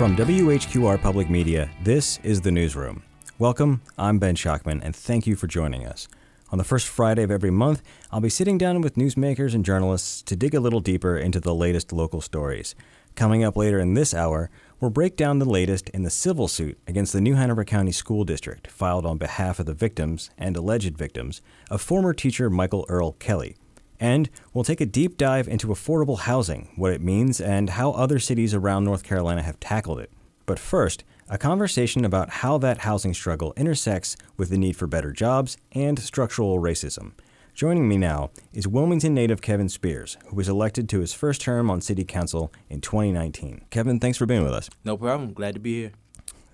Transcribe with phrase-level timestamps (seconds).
[0.00, 3.02] From WHQR Public Media, this is the Newsroom.
[3.38, 6.08] Welcome, I'm Ben Schachtman, and thank you for joining us.
[6.50, 10.22] On the first Friday of every month, I'll be sitting down with newsmakers and journalists
[10.22, 12.74] to dig a little deeper into the latest local stories.
[13.14, 14.48] Coming up later in this hour,
[14.80, 18.24] we'll break down the latest in the civil suit against the New Hanover County School
[18.24, 23.12] District, filed on behalf of the victims and alleged victims of former teacher Michael Earl
[23.12, 23.54] Kelly.
[24.00, 28.18] And we'll take a deep dive into affordable housing, what it means, and how other
[28.18, 30.10] cities around North Carolina have tackled it.
[30.46, 35.12] But first, a conversation about how that housing struggle intersects with the need for better
[35.12, 37.12] jobs and structural racism.
[37.54, 41.70] Joining me now is Wilmington native Kevin Spears, who was elected to his first term
[41.70, 43.66] on City Council in 2019.
[43.70, 44.70] Kevin, thanks for being with us.
[44.82, 45.34] No problem.
[45.34, 45.92] Glad to be here.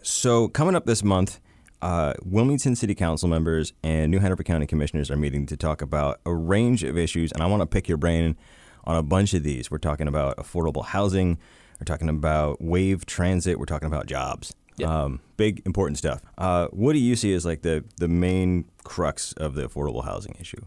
[0.03, 1.41] So, coming up this month,
[1.83, 6.21] uh, Wilmington City Council members and New Hanover County Commissioners are meeting to talk about
[6.25, 8.37] a range of issues, and I want to pick your brain
[8.85, 9.71] on a bunch of these.
[9.71, 11.39] We're talking about affordable housing,
[11.81, 14.55] we're talking about wave transit, we're talking about jobs.
[14.79, 14.89] Yep.
[14.89, 16.21] Um, big important stuff.
[16.37, 20.37] Uh, what do you see as like the the main crux of the affordable housing
[20.39, 20.61] issue?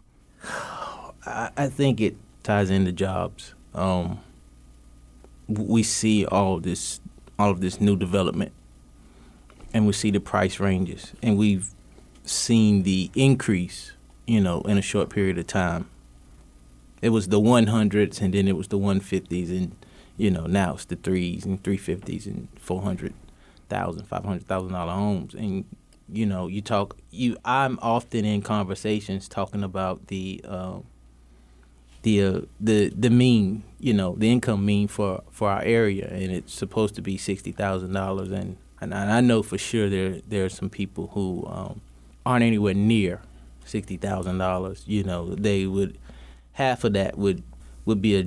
[1.25, 3.53] I, I think it ties into jobs.
[3.73, 4.19] Um,
[5.47, 6.99] we see all this,
[7.37, 8.51] all of this new development,
[9.73, 11.69] and we see the price ranges, and we've
[12.23, 13.93] seen the increase.
[14.27, 15.89] You know, in a short period of time.
[17.01, 19.75] It was the 100s, and then it was the 150s, and
[20.17, 23.13] you know now it's the threes and 350s and 400
[23.69, 25.65] thousand, five hundred thousand dollar homes, and
[26.11, 26.97] you know, you talk.
[27.11, 30.79] You, I'm often in conversations talking about the uh,
[32.01, 36.31] the uh, the the mean, you know, the income mean for for our area, and
[36.31, 40.45] it's supposed to be sixty thousand dollars, and and I know for sure there there
[40.45, 41.81] are some people who um,
[42.25, 43.21] aren't anywhere near
[43.65, 44.83] sixty thousand dollars.
[44.87, 45.97] You know, they would
[46.53, 47.43] half of that would
[47.85, 48.25] would be a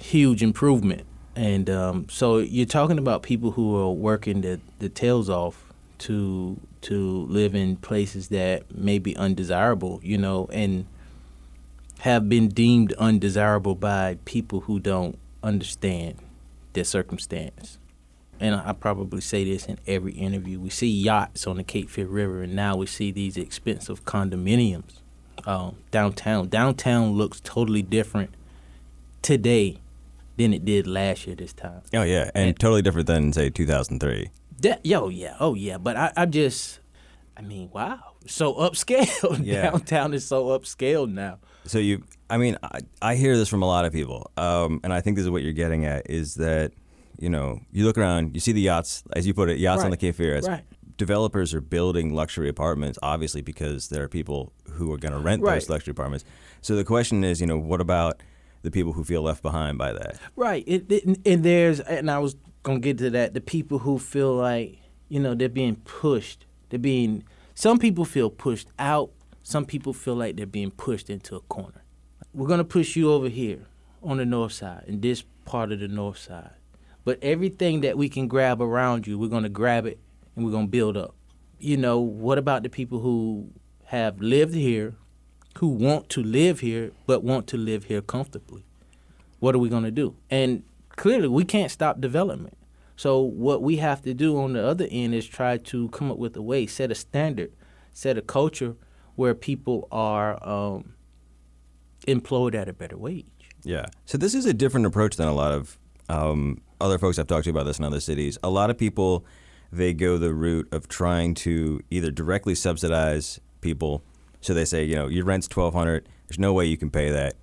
[0.00, 1.06] huge improvement
[1.38, 6.58] and um, so you're talking about people who are working the, the tails off to
[6.80, 10.86] to live in places that may be undesirable, you know, and
[12.00, 16.16] have been deemed undesirable by people who don't understand
[16.72, 17.78] their circumstance.
[18.40, 20.60] And I probably say this in every interview.
[20.60, 25.00] We see yachts on the Cape Fear River, and now we see these expensive condominiums
[25.46, 26.48] um, downtown.
[26.48, 28.34] Downtown looks totally different
[29.22, 29.78] today
[30.36, 31.82] than it did last year this time.
[31.94, 34.30] Oh yeah, and, and totally different than say 2003.
[34.60, 36.80] That, yo, yeah, oh yeah, but I, I just,
[37.36, 39.38] I mean, wow, so upscale.
[39.44, 39.70] Yeah.
[39.70, 41.38] Downtown is so upscale now.
[41.64, 44.92] So you, I mean, I, I hear this from a lot of people, um, and
[44.92, 46.72] I think this is what you're getting at is that,
[47.18, 49.86] you know, you look around, you see the yachts, as you put it, yachts right.
[49.86, 50.40] on the Cape Fear.
[50.40, 50.64] Right.
[50.96, 55.42] Developers are building luxury apartments, obviously, because there are people who are going to rent
[55.42, 55.54] right.
[55.54, 56.24] those luxury apartments.
[56.60, 58.20] So the question is, you know, what about
[58.62, 60.18] the people who feel left behind by that.
[60.36, 60.64] Right.
[60.66, 63.34] It, it, and there's, and I was gonna get to that.
[63.34, 64.78] The people who feel like
[65.08, 66.46] you know they're being pushed.
[66.68, 67.24] They're being.
[67.54, 69.10] Some people feel pushed out.
[69.42, 71.82] Some people feel like they're being pushed into a corner.
[72.34, 73.66] We're gonna push you over here
[74.02, 76.50] on the north side, in this part of the north side.
[77.08, 79.98] But everything that we can grab around you, we're gonna grab it
[80.36, 81.14] and we're gonna build up.
[81.58, 83.50] You know, what about the people who
[83.88, 84.94] have lived here,
[85.58, 88.66] who want to live here but want to live here comfortably.
[89.38, 90.16] What are we going to do?
[90.28, 92.58] And clearly, we can't stop development.
[92.96, 96.18] So what we have to do on the other end is try to come up
[96.18, 97.52] with a way, set a standard,
[97.94, 98.76] set a culture
[99.14, 100.92] where people are um,
[102.06, 103.24] employed at a better wage.
[103.62, 103.86] Yeah.
[104.04, 105.78] So this is a different approach than a lot of
[106.10, 108.38] um, other folks I've talked to about this in other cities.
[108.42, 109.24] A lot of people
[109.70, 114.02] they go the route of trying to either directly subsidize people
[114.40, 116.08] so they say, you know, your rent's twelve hundred.
[116.28, 117.34] There's no way you can pay that.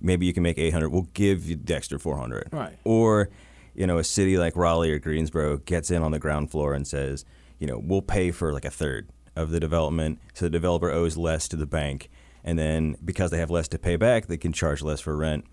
[0.00, 0.90] Maybe you can make eight hundred.
[0.90, 2.48] We'll give you the extra four hundred.
[2.52, 2.78] Right.
[2.84, 3.30] Or,
[3.74, 6.86] you know, a city like Raleigh or Greensboro gets in on the ground floor and
[6.86, 7.24] says,
[7.58, 11.16] you know, we'll pay for like a third of the development, so the developer owes
[11.16, 12.10] less to the bank,
[12.44, 15.46] and then because they have less to pay back, they can charge less for rent.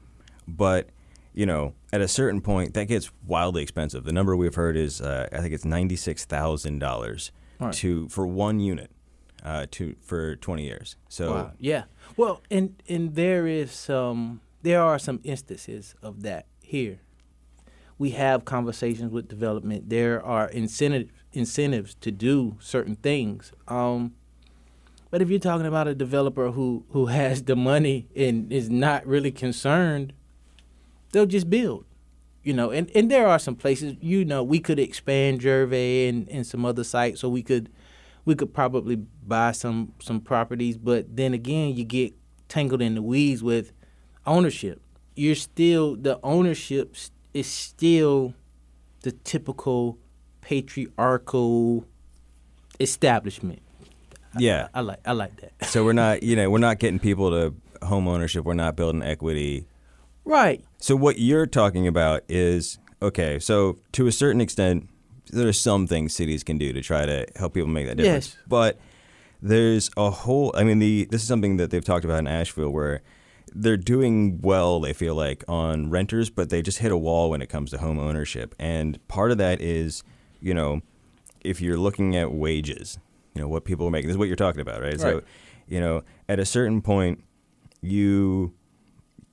[0.46, 0.90] But
[1.34, 4.04] you know, at a certain point, that gets wildly expensive.
[4.04, 7.32] The number we've heard is, uh, I think it's ninety six thousand dollars
[7.72, 8.90] to for one unit
[9.44, 10.96] uh, to for 20 years.
[11.08, 11.52] So wow.
[11.60, 11.84] yeah,
[12.18, 17.00] well, and and there is some there are some instances of that here.
[17.98, 19.90] We have conversations with development.
[19.90, 23.52] There are incentive incentives to do certain things.
[23.68, 24.16] Um,
[25.12, 29.06] but if you're talking about a developer who who has the money and is not
[29.06, 30.14] really concerned,
[31.12, 31.86] they'll just build.
[32.44, 36.28] You know, and, and there are some places, you know, we could expand Jervay and,
[36.30, 37.70] and some other sites so we could
[38.26, 42.14] we could probably buy some some properties, but then again, you get
[42.48, 43.72] tangled in the weeds with
[44.26, 44.82] ownership.
[45.16, 46.96] You're still the ownership
[47.34, 48.34] is still
[49.02, 49.98] the typical
[50.42, 51.86] patriarchal
[52.80, 53.62] establishment.
[54.38, 54.68] Yeah.
[54.74, 55.66] I, I like I like that.
[55.66, 58.46] So we're not, you know, we're not getting people to home ownership.
[58.46, 59.66] We're not building equity.
[60.30, 60.64] Right.
[60.78, 63.40] So what you're talking about is okay.
[63.40, 64.88] So to a certain extent,
[65.32, 68.36] there are some things cities can do to try to help people make that difference.
[68.36, 68.38] Yes.
[68.48, 68.80] But
[69.42, 70.54] there's a whole.
[70.56, 73.02] I mean, the this is something that they've talked about in Asheville where
[73.56, 74.80] they're doing well.
[74.80, 77.80] They feel like on renters, but they just hit a wall when it comes to
[77.80, 78.54] home ownership.
[78.60, 80.04] And part of that is,
[80.40, 80.82] you know,
[81.42, 83.00] if you're looking at wages,
[83.34, 84.10] you know what people are making.
[84.10, 84.92] This is what you're talking about, right?
[84.92, 85.00] right.
[85.00, 85.22] So,
[85.68, 87.24] you know, at a certain point,
[87.82, 88.54] you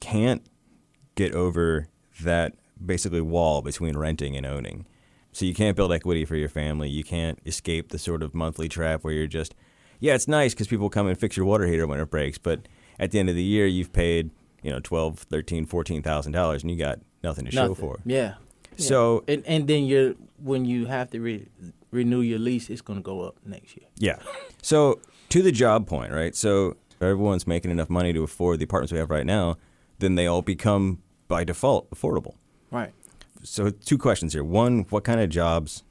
[0.00, 0.42] can't
[1.16, 1.88] get over
[2.22, 2.54] that
[2.84, 4.86] basically wall between renting and owning.
[5.32, 6.88] So you can't build equity for your family.
[6.88, 9.54] You can't escape the sort of monthly trap where you're just,
[10.00, 12.68] yeah, it's nice because people come and fix your water heater when it breaks, but
[12.98, 14.30] at the end of the year, you've paid,
[14.62, 17.96] you know, twelve, thirteen, fourteen thousand dollars, and you got nothing to show for.
[17.96, 18.00] it.
[18.06, 18.34] Yeah.
[18.76, 21.46] So And and then you're when you have to re-
[21.90, 23.86] renew your lease, it's gonna go up next year.
[23.96, 24.16] Yeah.
[24.62, 26.34] So to the job point, right?
[26.34, 29.56] So if everyone's making enough money to afford the apartments we have right now,
[29.98, 32.34] then they all become by default affordable.
[32.70, 32.92] Right.
[33.42, 34.44] So two questions here.
[34.44, 35.84] One, what kind of jobs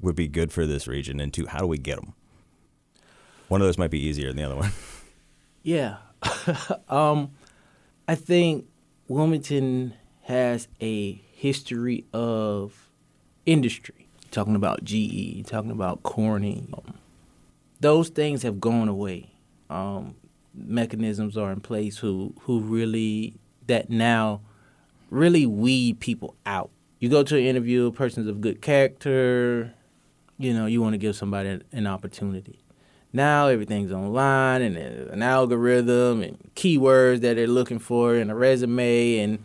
[0.00, 1.20] would be good for this region?
[1.20, 2.14] And two, how do we get them?
[3.48, 4.72] One of those might be easier than the other one.
[5.66, 5.96] Yeah.
[6.90, 7.30] um,
[8.06, 8.66] I think
[9.08, 9.94] Wilmington
[10.24, 12.90] has a history of
[13.46, 14.08] industry.
[14.30, 16.68] Talking about GE, talking about Corning.
[16.76, 16.98] Um,
[17.80, 19.30] those things have gone away.
[19.70, 20.16] Um,
[20.54, 23.34] mechanisms are in place who who really
[23.66, 24.42] that now
[25.10, 26.70] really weed people out.
[26.98, 29.74] You go to an interview, persons of good character,
[30.38, 32.58] you know, you want to give somebody an, opportunity.
[33.12, 38.34] Now everything's online and uh, an algorithm and keywords that they're looking for in a
[38.34, 39.38] resume and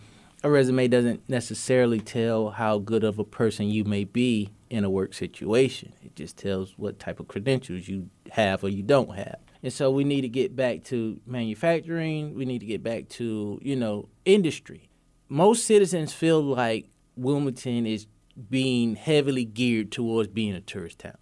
[0.43, 4.89] a resume doesn't necessarily tell how good of a person you may be in a
[4.89, 5.91] work situation.
[6.03, 9.37] It just tells what type of credentials you have or you don't have.
[9.61, 13.59] And so we need to get back to manufacturing, we need to get back to,
[13.61, 14.88] you know, industry.
[15.29, 18.07] Most citizens feel like Wilmington is
[18.49, 21.17] being heavily geared towards being a tourist town.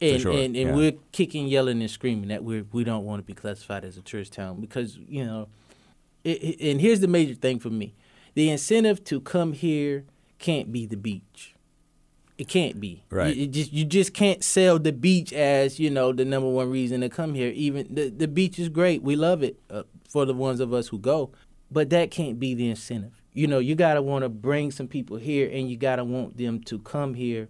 [0.00, 0.74] And, sure, and, and yeah.
[0.74, 4.02] we're kicking, yelling, and screaming that we we don't want to be classified as a
[4.02, 5.48] tourist town because you know,
[6.24, 7.94] it, and here's the major thing for me:
[8.34, 10.04] the incentive to come here
[10.40, 11.54] can't be the beach.
[12.36, 13.04] It can't be.
[13.10, 13.36] Right.
[13.36, 17.02] You, just you just can't sell the beach as you know the number one reason
[17.02, 17.52] to come here.
[17.54, 19.04] Even the the beach is great.
[19.04, 21.30] We love it uh, for the ones of us who go,
[21.72, 23.22] but that can't be the incentive.
[23.32, 26.60] You know, you gotta want to bring some people here, and you gotta want them
[26.64, 27.48] to come here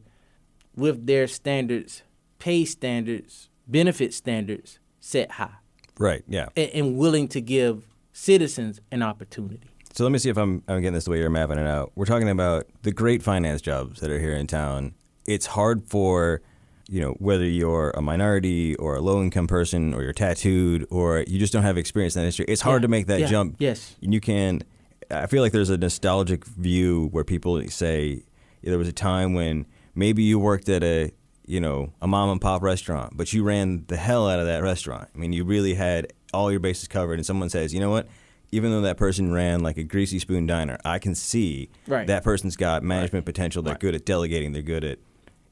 [0.76, 2.02] with their standards,
[2.38, 5.56] pay standards, benefit standards set high,
[5.98, 6.22] right.
[6.28, 6.46] Yeah.
[6.56, 9.68] and, and willing to give citizens an opportunity.
[9.94, 11.92] So let me see if I'm, I'm getting this the way you're mapping it out.
[11.94, 14.94] We're talking about the great finance jobs that are here in town.
[15.26, 16.40] It's hard for,
[16.88, 21.24] you know, whether you're a minority or a low income person or you're tattooed or
[21.26, 22.44] you just don't have experience in that industry.
[22.48, 23.56] It's hard Yeah, to make that yeah, jump.
[23.58, 23.96] yes.
[24.02, 24.62] And you can,
[25.10, 28.22] I feel like there's a nostalgic view where people say
[28.62, 31.12] there was a time when maybe you worked at a,
[31.46, 34.62] you know, a mom and pop restaurant, but you ran the hell out of that
[34.62, 35.08] restaurant.
[35.14, 38.06] I mean, you really had all your bases covered, and someone says, you know what?
[38.52, 42.06] Even though that person ran like a greasy spoon diner, I can see Right.
[42.06, 43.62] that person's got management potential.
[43.62, 43.80] They're Right.
[43.80, 44.52] good at delegating.
[44.52, 44.98] They're good at,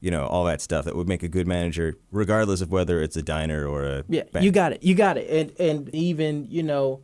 [0.01, 3.17] you know, all that stuff that would make a good manager, regardless of whether it's
[3.17, 4.45] a diner or a Yeah, bank.
[4.45, 4.83] you got it.
[4.83, 5.29] You got it.
[5.31, 7.01] And and even you know,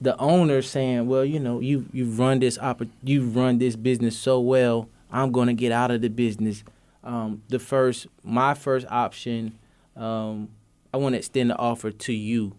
[0.00, 4.16] the owner saying, well, you know, you you've run this oppor- you've run this business
[4.16, 4.88] so well.
[5.12, 6.62] I'm going to get out of the business.
[7.02, 9.58] Um, the first, my first option,
[9.96, 10.48] um,
[10.94, 12.52] I want to extend the offer to you,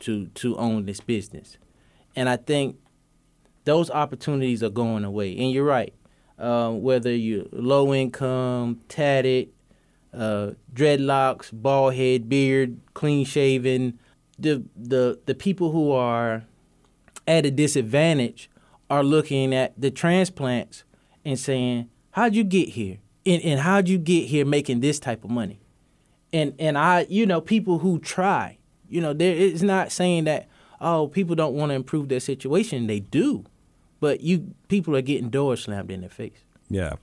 [0.00, 1.56] to to own this business,
[2.14, 2.76] and I think
[3.64, 5.36] those opportunities are going away.
[5.36, 5.92] And you're right.
[6.38, 9.48] Um, whether you're low income, tatted,
[10.12, 13.98] uh, dreadlocks, bald head, beard, clean shaven,
[14.38, 16.44] the the the people who are
[17.26, 18.50] at a disadvantage
[18.88, 20.84] are looking at the transplants
[21.24, 22.98] and saying, "How'd you get here?
[23.24, 25.60] And, and how'd you get here making this type of money?"
[26.32, 30.48] And and I, you know, people who try, you know, there it's not saying that
[30.80, 32.86] oh people don't want to improve their situation.
[32.86, 33.44] They do,
[34.00, 36.44] but you people are getting doors slammed in their face.
[36.68, 36.94] Yeah.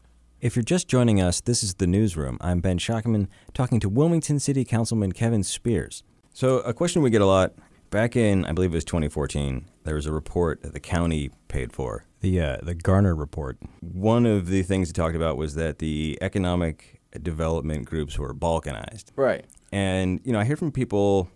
[0.41, 2.37] If you're just joining us, this is the newsroom.
[2.41, 6.03] I'm Ben Schachtman talking to Wilmington City Councilman Kevin Spears.
[6.33, 7.53] So, a question we get a lot
[7.91, 11.71] back in, I believe it was 2014, there was a report that the county paid
[11.71, 13.57] for, the uh, the Garner report.
[13.79, 19.11] One of the things it talked about was that the economic development groups were balkanized.
[19.15, 19.45] Right.
[19.71, 21.29] And you know, I hear from people,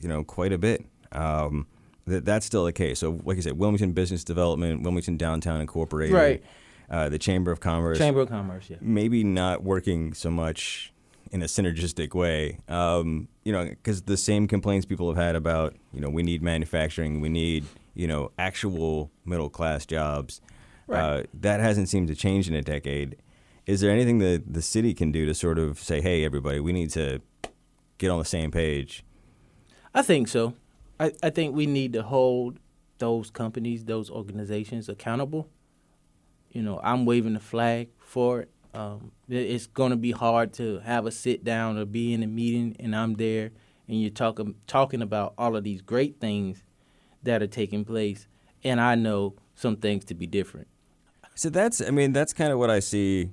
[0.00, 1.66] you know, quite a bit um,
[2.10, 2.98] that that's still the case.
[2.98, 6.42] So, like I said, Wilmington Business Development, Wilmington Downtown Incorporated, Right.
[6.90, 7.98] uh, the Chamber of Commerce.
[7.98, 8.76] Chamber of Commerce, yeah.
[8.80, 10.92] Maybe not working so much
[11.32, 12.58] in a synergistic way.
[12.68, 16.42] Um, you know, because the same complaints people have had about, you know, we need
[16.42, 17.64] manufacturing, we need,
[17.94, 20.40] you know, actual middle class jobs.
[20.86, 21.00] Right.
[21.00, 23.16] Uh, that hasn't seemed to change in a decade.
[23.66, 26.72] Is there anything that the city can do to sort of say, hey, everybody, we
[26.72, 27.20] need to
[27.98, 29.04] get on the same page?
[29.94, 30.54] I think so.
[31.00, 32.58] I, I think we need to hold
[32.98, 35.48] those companies, those organizations accountable.
[36.52, 38.50] You know, I'm waving the flag for it.
[38.74, 42.26] Um, it's going to be hard to have a sit down or be in a
[42.26, 43.50] meeting and I'm there
[43.88, 46.62] and you're talking talking about all of these great things
[47.24, 48.28] that are taking place,
[48.62, 50.68] and I know some things to be different.
[51.34, 53.30] So that's, I mean, that's kind of what I see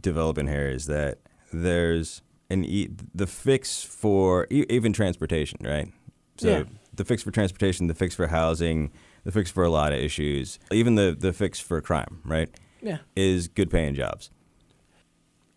[0.00, 1.18] developing here is that
[1.52, 5.88] there's an e- the fix for e- even transportation, right?
[6.36, 6.64] So Yeah.
[6.98, 8.92] The fix for transportation, the fix for housing,
[9.24, 12.50] the fix for a lot of issues, even the the fix for crime, right?
[12.82, 12.98] Yeah.
[13.16, 14.30] Is good paying jobs.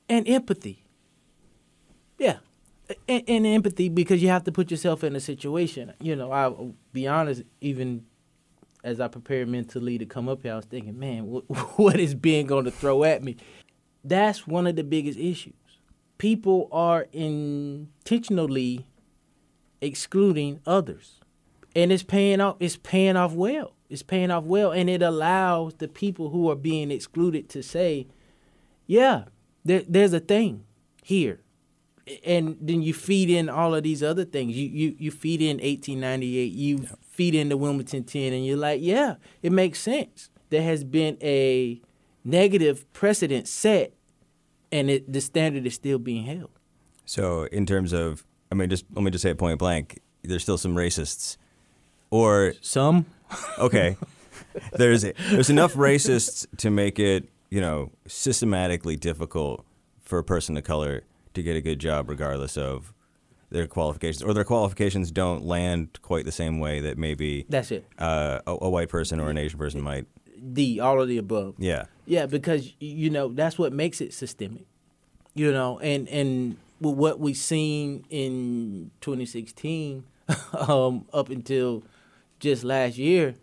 [0.10, 0.86] and empathy.
[2.18, 2.38] Yeah,
[3.08, 5.94] and, and empathy because you have to put yourself in a situation.
[6.00, 7.44] You know, I'll be honest.
[7.62, 8.06] Even
[8.84, 11.44] as I prepared mentally to come up here, I was thinking, man, what,
[11.78, 13.38] what is Ben going to throw at me?
[14.04, 15.54] That's one of the biggest issues.
[16.18, 18.86] People are intentionally
[19.82, 21.21] excluding others,
[21.76, 22.58] and it's paying off.
[22.60, 23.74] It's paying off well.
[23.90, 28.08] It's paying off well, and it allows the people who are being excluded to say,
[28.88, 29.26] "Yeah,
[29.66, 30.66] there, there's a thing
[31.04, 31.42] here
[32.26, 35.58] and then you feed in all of these other things you you, you feed in
[35.58, 40.64] 1898 you feed in the wilmington 10 and you're like yeah it makes sense there
[40.64, 41.80] has been a
[42.24, 43.94] negative precedent set
[44.72, 46.50] and it, the standard is still being held
[47.06, 50.00] So in terms of, I mean, just let me just say it point blank.
[50.24, 51.36] There's still some racists,
[52.12, 53.06] or some
[53.58, 53.98] okay,
[54.74, 59.66] there's there's enough racists to make it you know systematically difficult
[60.02, 61.04] for a person of color
[61.34, 62.94] to get a good job, regardless of
[63.50, 67.86] their qualifications, or their qualifications don't land quite the same way that maybe that's it
[67.98, 70.06] uh, a, a white person or an Asian person might.
[70.54, 71.86] d all of the above Yeah.
[72.06, 74.66] Yeah, because you know that's what makes it systemic.
[75.34, 80.04] You know, and and with what we've seen in 2016
[80.68, 81.84] um, up until
[82.42, 83.36] just last year,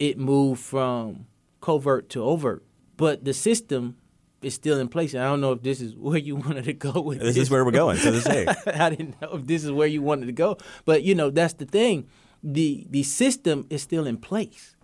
[0.00, 1.26] it moved from
[1.60, 2.64] covert to overt.
[2.96, 3.96] But the system
[4.42, 5.14] is still in place.
[5.14, 7.44] And I don't know if this is where you wanted to go with This This
[7.44, 7.98] is where we're going.
[7.98, 8.26] So this
[8.66, 10.58] I didn't know if this is where you wanted to go.
[10.84, 12.08] But you know, that's the thing.
[12.42, 14.74] The the system is still in place.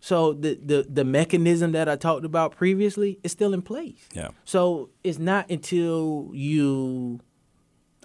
[0.00, 4.06] So the, the, the mechanism that I talked about previously is still in place.
[4.12, 4.28] Yeah.
[4.44, 7.20] So it's not until you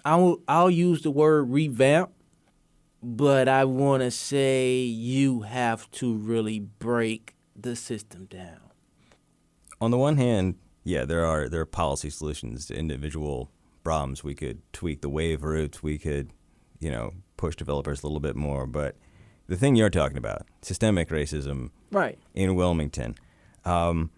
[0.04, 2.10] I'll I'll use the word revamp,
[3.02, 8.60] but I wanna say you have to really break the system down.
[9.80, 13.50] on the one hand, yeah, there are there are policy solutions to individual
[13.82, 14.22] problems.
[14.24, 15.82] We could tweak the wave routes.
[15.82, 16.30] We could,
[16.78, 18.66] you know, push developers a little bit more.
[18.66, 18.96] But
[19.46, 22.18] the thing you're talking about, systemic racism Right.
[22.34, 23.14] in Wilmington,
[23.64, 24.10] um,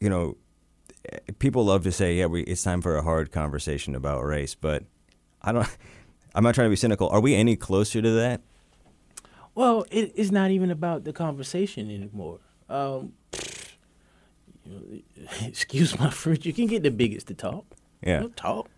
[0.00, 0.36] you know,
[1.38, 4.54] people love to say, yeah, we, it's time for a hard conversation about race.
[4.54, 4.84] But
[5.42, 5.68] I don't.
[6.38, 7.08] I'm not trying to be cynical.
[7.08, 8.40] Are we any closer to that?
[9.56, 12.38] Well, it, it's not even about the conversation anymore.
[12.68, 13.14] Um,
[14.64, 16.46] you know, excuse my French.
[16.46, 17.64] You can get the biggest to talk.
[18.00, 18.18] Yeah.
[18.18, 18.70] You know, talk.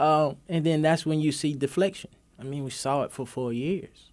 [0.00, 2.10] Um, and then that's when you see deflection.
[2.40, 4.10] I mean, we saw it for four years.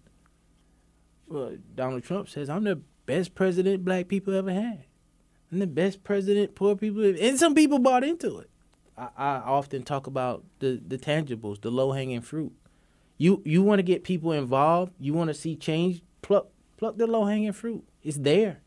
[1.26, 4.84] Well, Donald Trump says, "I'm the best president black people ever had.
[5.50, 7.18] I'm the best president poor people." Ever.
[7.20, 8.50] And some people bought into it.
[8.96, 12.52] I, I often talk about the the tangibles, the low hanging fruit.
[13.16, 14.92] You you want to get people involved.
[14.98, 16.02] You want to see change.
[16.22, 17.84] Pluck pluck the low hanging fruit.
[18.02, 18.58] It's there.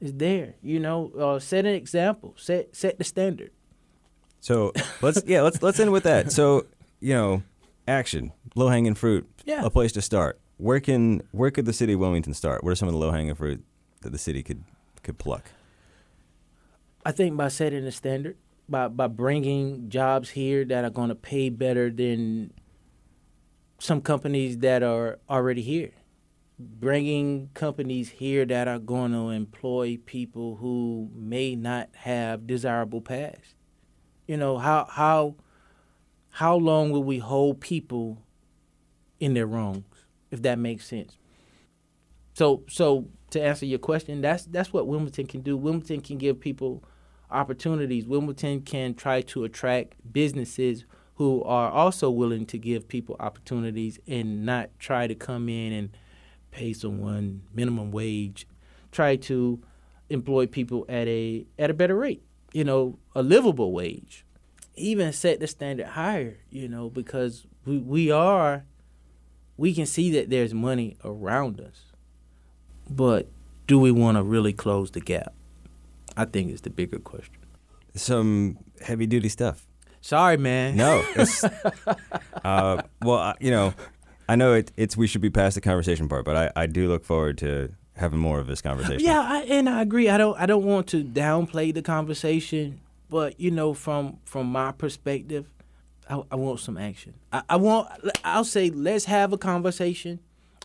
[0.00, 0.54] It's there.
[0.62, 2.34] You know, uh, set an example.
[2.36, 3.50] Set set the standard.
[4.40, 6.30] So let's yeah let's let's end with that.
[6.32, 6.66] So
[7.00, 7.42] you know,
[7.86, 9.64] action, low hanging fruit, Yeah.
[9.64, 10.38] a place to start.
[10.58, 12.62] Where can where could the city of Wilmington start?
[12.64, 13.64] What are some of the low hanging fruit
[14.02, 14.62] that the city could
[15.02, 15.50] could pluck?
[17.06, 18.36] I think by setting a standard,
[18.68, 22.52] by by bringing jobs here that are going to pay better than
[23.78, 25.92] some companies that are already here.
[26.58, 33.54] Bringing companies here that are going to employ people who may not have desirable past.
[34.26, 35.36] You know how how
[36.30, 38.22] how long will we hold people
[39.20, 41.16] in their wrongs, if that makes sense?
[42.34, 45.56] So so to answer your question, that's that's what Wilmington can do.
[45.56, 46.82] Wilmington can give people
[47.30, 48.06] opportunities.
[48.06, 50.84] Wilmington can try to attract businesses
[51.18, 55.90] who are also willing to give people opportunities and not try to come in and
[56.50, 58.46] pay someone minimum wage.
[58.92, 59.60] Try to
[60.08, 62.22] employ people at a at a better rate.
[62.52, 64.24] you know, a livable wage.
[64.74, 68.64] Even set the standard higher, you know, because we, we are,
[69.56, 71.92] we can see that there's money around us.
[72.88, 73.28] But
[73.66, 75.34] do we want to really close the gap?
[76.16, 77.34] I think is the bigger question.
[77.94, 79.67] Some heavy duty stuff.
[80.00, 80.76] Sorry, man.
[80.76, 81.04] No.
[81.16, 81.44] It's,
[82.44, 83.74] uh, well, you know,
[84.28, 86.88] I know it, it's we should be past the conversation part, but I, I do
[86.88, 89.04] look forward to having more of this conversation.
[89.04, 90.08] Yeah, I, and I agree.
[90.08, 94.72] I don't I don't want to downplay the conversation, but you know, from from my
[94.72, 95.46] perspective,
[96.08, 97.14] I, I want some action.
[97.32, 97.88] I, I want.
[98.24, 100.20] I'll say let's have a conversation,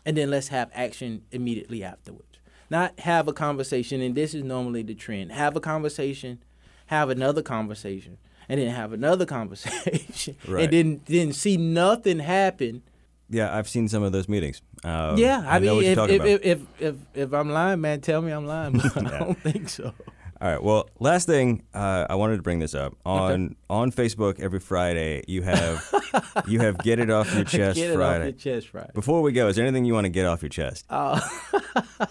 [0.06, 2.40] and then let's have action immediately afterwards.
[2.70, 5.32] Not have a conversation, and this is normally the trend.
[5.32, 6.44] Have a conversation,
[6.88, 8.18] have another conversation,
[8.50, 10.64] and then have another conversation, Right.
[10.64, 12.84] and didn't didn't see nothing happen.
[13.30, 14.62] Yeah, I've seen some of those meetings.
[14.84, 18.22] Um, yeah, I, I, mean, if if, if, if if if I'm lying, man, tell
[18.22, 18.74] me I'm lying.
[18.74, 19.94] But I don't think so.
[20.42, 20.62] All right.
[20.62, 25.24] Well, last thing uh, I wanted to bring this up on on Facebook every Friday.
[25.26, 25.82] You have
[26.48, 28.20] you have get it off your chest Get it Friday.
[28.20, 28.92] off your chest, Friday.
[28.94, 31.20] Before we go, is there anything you want to get off your chest, Uh,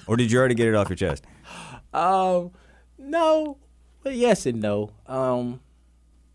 [0.07, 1.25] or did you already get it off your chest?
[1.93, 2.53] um,
[2.99, 3.59] no,
[4.03, 4.93] but yes and no.
[5.07, 5.61] Um,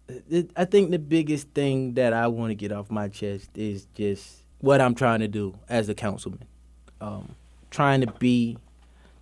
[0.07, 3.87] it, I think the biggest thing that I want to get off my chest is
[3.93, 6.47] just what I'm trying to do as a councilman.
[6.99, 7.35] Um,
[7.69, 8.57] trying to be,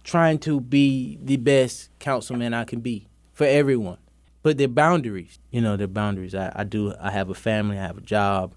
[0.04, 3.98] trying to be the best councilman I can be for everyone.
[4.44, 6.36] But the boundaries, you know, the boundaries.
[6.36, 6.94] I, I do.
[7.02, 7.80] I have a family.
[7.80, 8.54] I have a job,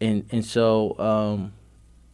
[0.00, 1.52] and and so um,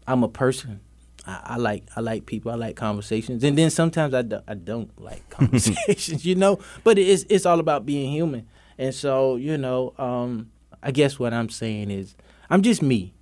[0.06, 0.80] I'm a person.
[1.26, 2.50] I, I like I like people.
[2.50, 6.58] I like conversations, and then sometimes I, do, I don't like conversations, you know.
[6.84, 10.50] But it's it's all about being human, and so you know, um,
[10.82, 12.14] I guess what I'm saying is
[12.50, 13.12] I'm just me.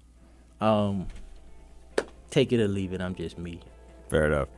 [0.60, 1.06] Um,
[2.30, 3.00] take it or leave it.
[3.00, 3.60] I'm just me.
[4.10, 4.48] Fair enough.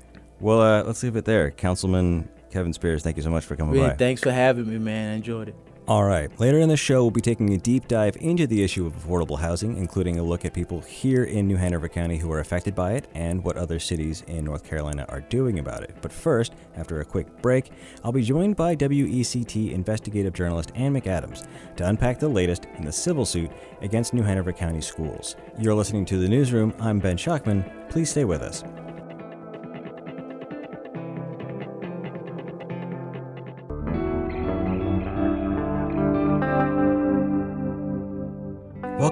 [0.41, 1.51] Well, uh, let's leave it there.
[1.51, 3.97] Councilman Kevin Spears, thank you so much for coming Really, by.
[3.97, 5.13] thanks for having me, man.
[5.13, 5.57] I enjoyed it.
[5.89, 6.29] All right.
[6.39, 9.39] Later in the show, we'll be taking a deep dive into the issue of affordable
[9.39, 12.93] housing, including a look at people here in New Hanover County who are affected by
[12.93, 15.97] it and what other cities in North Carolina are doing about it.
[16.03, 17.71] But first, after a quick break,
[18.05, 21.47] I'll be joined by WECT investigative journalist Ann McAdams
[21.77, 25.37] to unpack the latest in the civil suit against New Hanover County schools.
[25.59, 26.75] You're listening to The Newsroom.
[26.81, 27.89] I'm Ben Schachtman.
[27.89, 28.63] Please stay with us.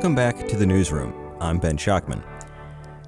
[0.06, 1.12] Welcome back to the newsroom.
[1.40, 2.22] I'm Ben Schachtman.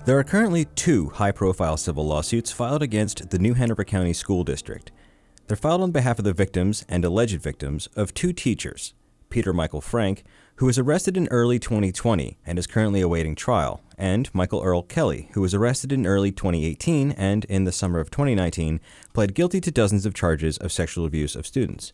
[0.05, 4.43] There are currently two high profile civil lawsuits filed against the New Hanover County School
[4.43, 4.91] District.
[5.47, 8.95] They're filed on behalf of the victims and alleged victims of two teachers
[9.31, 10.25] Peter Michael Frank,
[10.57, 15.29] who was arrested in early 2020 and is currently awaiting trial, and Michael Earl Kelly,
[15.35, 18.81] who was arrested in early 2018 and, in the summer of 2019,
[19.15, 21.93] pled guilty to dozens of charges of sexual abuse of students.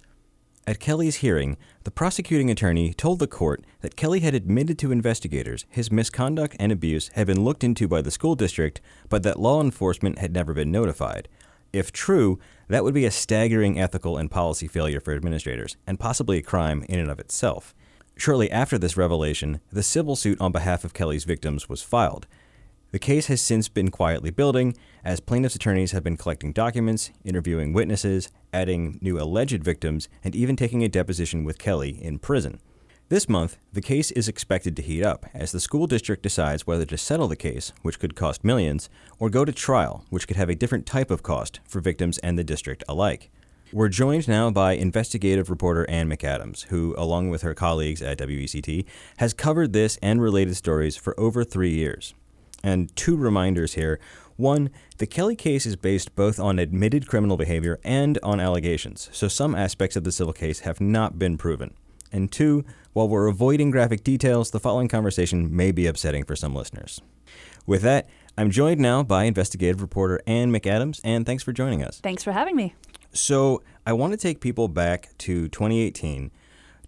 [0.66, 5.66] At Kelly's hearing, the prosecuting attorney told the court that Kelly had admitted to investigators
[5.68, 9.60] his misconduct and abuse had been looked into by the school district, but that law
[9.60, 11.28] enforcement had never been notified.
[11.74, 16.38] If true, that would be a staggering ethical and policy failure for administrators, and possibly
[16.38, 17.74] a crime in and of itself.
[18.16, 22.26] Shortly after this revelation, the civil suit on behalf of Kelly's victims was filed.
[22.94, 27.72] The case has since been quietly building, as plaintiffs' attorneys have been collecting documents, interviewing
[27.72, 32.60] witnesses, adding new alleged victims, and even taking a deposition with Kelly in prison.
[33.08, 36.84] This month, the case is expected to heat up as the school district decides whether
[36.84, 40.48] to settle the case, which could cost millions, or go to trial, which could have
[40.48, 43.28] a different type of cost for victims and the district alike.
[43.72, 48.84] We're joined now by investigative reporter Ann McAdams, who, along with her colleagues at WECT,
[49.16, 52.14] has covered this and related stories for over three years.
[52.64, 54.00] And two reminders here.
[54.36, 59.28] One, the Kelly case is based both on admitted criminal behavior and on allegations, so
[59.28, 61.74] some aspects of the civil case have not been proven.
[62.10, 66.54] And two, while we're avoiding graphic details, the following conversation may be upsetting for some
[66.54, 67.00] listeners.
[67.66, 72.00] With that, I'm joined now by investigative reporter Ann McAdams, and thanks for joining us.
[72.00, 72.74] Thanks for having me.
[73.12, 76.32] So, I want to take people back to 2018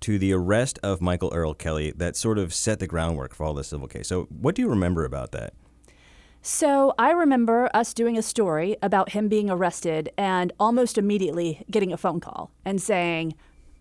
[0.00, 3.54] to the arrest of Michael Earl Kelly that sort of set the groundwork for all
[3.54, 4.08] this civil case.
[4.08, 5.54] So, what do you remember about that?
[6.48, 11.92] So I remember us doing a story about him being arrested and almost immediately getting
[11.92, 13.34] a phone call and saying,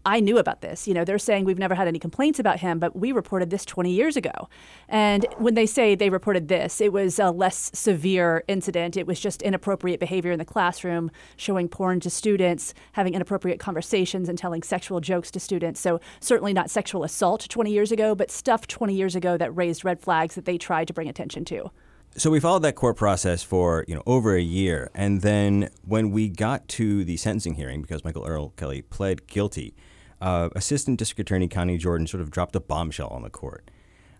[0.03, 0.87] I knew about this.
[0.87, 3.65] You know, they're saying we've never had any complaints about him, but we reported this
[3.65, 4.49] 20 years ago.
[4.89, 8.97] And when they say they reported this, it was a less severe incident.
[8.97, 14.27] It was just inappropriate behavior in the classroom, showing porn to students, having inappropriate conversations,
[14.27, 15.79] and telling sexual jokes to students.
[15.79, 19.85] So, certainly not sexual assault 20 years ago, but stuff 20 years ago that raised
[19.85, 21.69] red flags that they tried to bring attention to.
[22.17, 26.11] So we followed that court process for you know over a year, and then when
[26.11, 29.75] we got to the sentencing hearing, because Michael Earl Kelly pled guilty,
[30.21, 33.69] uh, Assistant District Attorney Connie Jordan sort of dropped a bombshell on the court.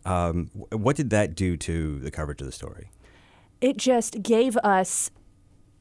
[0.04, 2.92] Um, what did that do to the coverage of the story?
[3.62, 5.10] It just gave us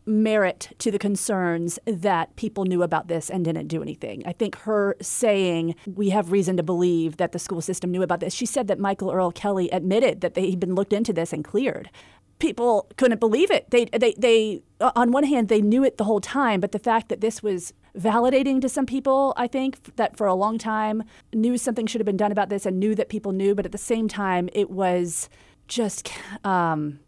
[0.07, 4.23] merit to the concerns that people knew about this and didn't do anything.
[4.27, 8.21] I think her saying we have reason to believe that the school system knew about
[8.21, 8.35] this.
[8.35, 11.45] She said that Michael Earl Kelly admitted that they had been looked into this and
[11.45, 11.91] cleared.
[12.39, 13.71] People couldn't believe it.
[13.71, 17.09] They, they, they, on one hand, they knew it the whole time, but the fact
[17.09, 21.57] that this was validating to some people, I think, that for a long time knew
[21.57, 23.79] something should have been done about this and knew that people knew, but at the
[23.79, 25.29] same time, it was
[25.69, 26.13] just
[26.45, 26.99] um,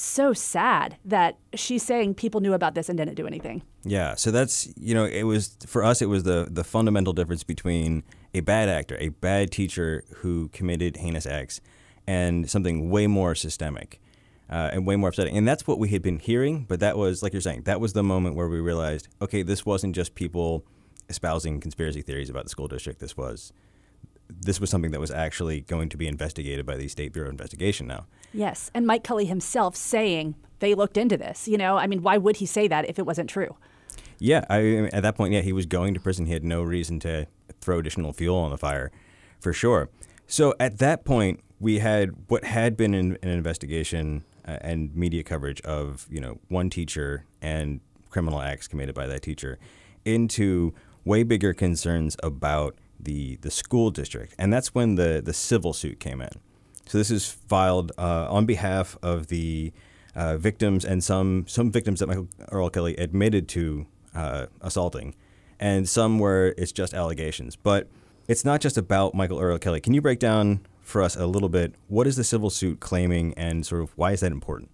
[0.00, 3.62] so sad that she's saying people knew about this and didn't do anything.
[3.84, 7.44] Yeah, so that's you know it was for us it was the the fundamental difference
[7.44, 8.02] between
[8.34, 11.60] a bad actor, a bad teacher who committed heinous acts,
[12.06, 14.00] and something way more systemic.
[14.48, 15.36] Uh, and way more upsetting.
[15.36, 17.92] And that's what we had been hearing, but that was, like you're saying, that was
[17.92, 20.64] the moment where we realized, okay, this wasn't just people
[21.08, 22.98] espousing conspiracy theories about the school district.
[22.98, 23.52] This was
[24.40, 27.32] this was something that was actually going to be investigated by the State Bureau of
[27.32, 28.06] Investigation now.
[28.32, 31.48] Yes, and Mike Kelly himself saying they looked into this.
[31.48, 33.56] You know, I mean, why would he say that if it wasn't true?
[34.18, 36.26] Yeah, I, at that point, yeah, he was going to prison.
[36.26, 37.26] He had no reason to
[37.60, 38.92] throw additional fuel on the fire,
[39.40, 39.88] for sure.
[40.26, 45.22] So at that point, we had what had been an, an investigation uh, and media
[45.22, 49.58] coverage of you know one teacher and criminal acts committed by that teacher
[50.04, 55.72] into way bigger concerns about the the school district, and that's when the the civil
[55.72, 56.30] suit came in.
[56.86, 59.72] So this is filed uh, on behalf of the
[60.14, 65.14] uh, victims and some some victims that Michael Earl Kelly admitted to uh, assaulting,
[65.58, 67.56] and some where it's just allegations.
[67.56, 67.88] But
[68.28, 69.80] it's not just about Michael Earl Kelly.
[69.80, 73.34] Can you break down for us a little bit what is the civil suit claiming,
[73.34, 74.70] and sort of why is that important?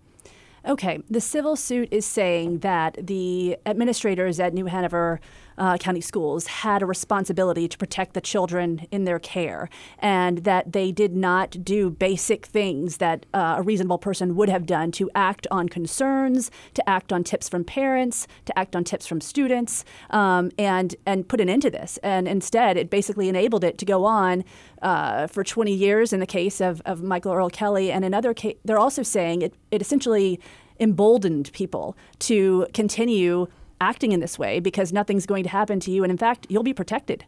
[0.66, 5.20] Okay, the civil suit is saying that the administrators at New Hanover
[5.58, 10.72] uh, County Schools had a responsibility to protect the children in their care, and that
[10.72, 15.10] they did not do basic things that uh, a reasonable person would have done to
[15.14, 19.84] act on concerns, to act on tips from parents, to act on tips from students,
[20.10, 21.98] um, and and put an end to this.
[22.02, 24.44] And instead, it basically enabled it to go on
[24.82, 28.32] uh, for 20 years in the case of, of Michael Earl Kelly, and in another
[28.32, 30.40] case, they're also saying it, it essentially
[30.80, 33.46] emboldened people to continue
[33.80, 36.02] acting in this way because nothing's going to happen to you.
[36.02, 37.24] And in fact, you'll be protected.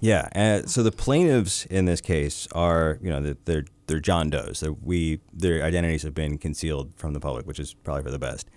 [0.00, 0.28] Yeah.
[0.34, 4.60] Uh, so the plaintiffs in this case are, you know, they're, they're John Doe's.
[4.60, 8.18] They're, we, their identities have been concealed from the public, which is probably for the
[8.18, 8.48] best.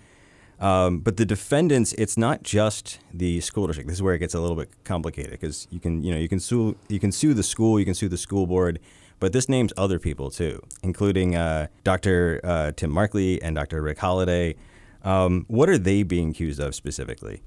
[0.60, 3.88] Um, but the defendants, it's not just the school district.
[3.88, 6.28] This is where it gets a little bit complicated because you can, you know, you
[6.28, 8.78] can sue, you can sue the school, you can sue the school board,
[9.20, 12.40] but this names other people too, including uh, Dr.
[12.44, 13.80] Uh, Tim Markley and Dr.
[13.80, 14.56] Rick Holliday.
[15.02, 17.42] Um, what are they being accused of specifically?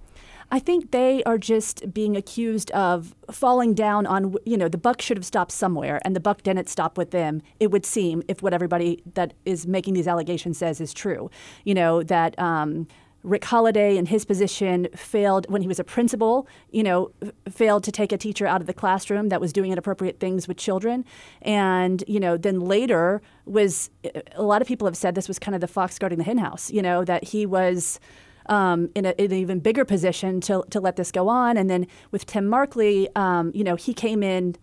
[0.52, 5.02] I think they are just being accused of falling down on, you know, the buck
[5.02, 8.44] should have stopped somewhere, and the buck didn't stop with them, it would seem, if
[8.44, 11.32] what everybody that is making these allegations says is true.
[11.63, 12.88] You know, that um,
[13.24, 17.12] Rick Holliday in his position failed when he was a principal, you know,
[17.50, 20.58] failed to take a teacher out of the classroom that was doing inappropriate things with
[20.58, 21.06] children.
[21.42, 23.90] And, you know, then later was
[24.36, 26.70] a lot of people have said this was kind of the fox guarding the henhouse,
[26.70, 28.00] you know, that he was
[28.48, 31.56] um, in, a, in, an even bigger position to, to let this go on.
[31.56, 34.56] And then with Tim Markley, um, you know, he came in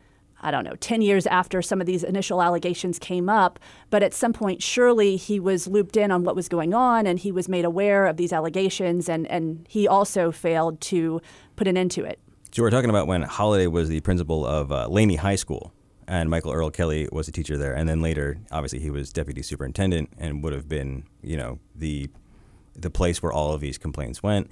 [0.42, 3.59] I don't know, 10 years after some of these initial allegations came up.
[3.90, 7.18] But at some point, surely he was looped in on what was going on and
[7.18, 11.20] he was made aware of these allegations and, and he also failed to
[11.57, 12.18] put an end to it.
[12.53, 15.72] So we're talking about when Holliday was the principal of uh, Laney High School
[16.09, 17.72] and Michael Earl Kelly was a teacher there.
[17.74, 22.11] And then later, obviously, he was deputy superintendent and would have been, you know, the,
[22.74, 24.50] the place where all of these complaints went.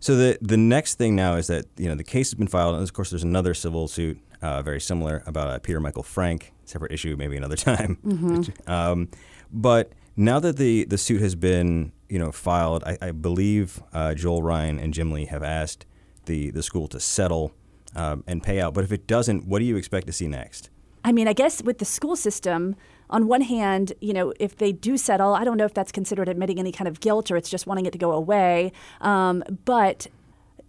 [0.00, 2.74] So the the next thing now is that you know the case has been filed,
[2.74, 6.52] and of course there's another civil suit uh, very similar about uh, Peter Michael Frank.
[6.64, 7.98] Separate issue, maybe another time.
[8.04, 8.70] Mm-hmm.
[8.70, 9.08] um,
[9.52, 14.14] but now that the, the suit has been you know filed, I, I believe uh,
[14.14, 15.86] Joel Ryan and Jim Lee have asked
[16.26, 17.52] the the school to settle
[17.94, 18.74] um, and pay out.
[18.74, 20.70] But if it doesn't, what do you expect to see next?
[21.04, 22.74] I mean, I guess with the school system,
[23.10, 26.28] on one hand, you know, if they do settle, I don't know if that's considered
[26.28, 28.72] admitting any kind of guilt or it's just wanting it to go away.
[29.00, 30.06] Um, but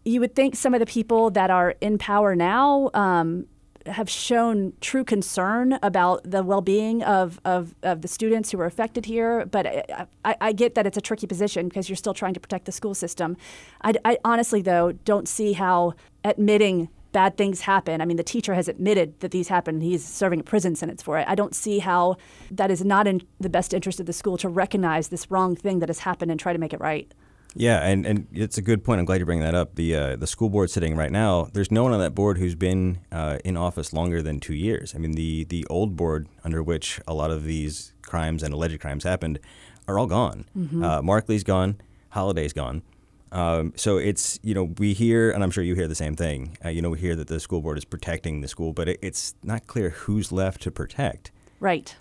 [0.05, 3.47] you would think some of the people that are in power now um,
[3.85, 9.05] have shown true concern about the well-being of, of, of the students who are affected
[9.05, 9.45] here.
[9.45, 12.39] But I, I, I, get that it's a tricky position because you're still trying to
[12.39, 13.37] protect the school system.
[13.81, 18.01] I, I honestly, though, don't see how admitting bad things happen.
[18.01, 19.81] I mean, the teacher has admitted that these happen.
[19.81, 21.27] He's serving a prison sentence for it.
[21.27, 22.17] I don't see how
[22.51, 25.79] that is not in the best interest of the school to recognize this wrong thing
[25.79, 27.11] that has happened and try to make it right.
[27.55, 28.99] Yeah, and, and it's a good point.
[28.99, 29.75] I'm glad you bring that up.
[29.75, 32.53] The uh, the school board sitting right now, there's no one on that board who's
[32.53, 34.93] been uh, in office longer than two years.
[34.93, 38.79] I mean, the the old board under which a lot of these crimes and alleged
[38.79, 39.39] crimes happened
[39.87, 40.45] are all gone.
[40.55, 40.83] Mm-hmm.
[40.83, 42.83] Uh, Markley's gone, Holliday's gone.
[43.31, 46.57] Um, so it's you know we hear, and I'm sure you hear the same thing.
[46.63, 48.99] Uh, you know we hear that the school board is protecting the school, but it,
[49.01, 51.31] it's not clear who's left to protect.
[51.59, 51.95] Right,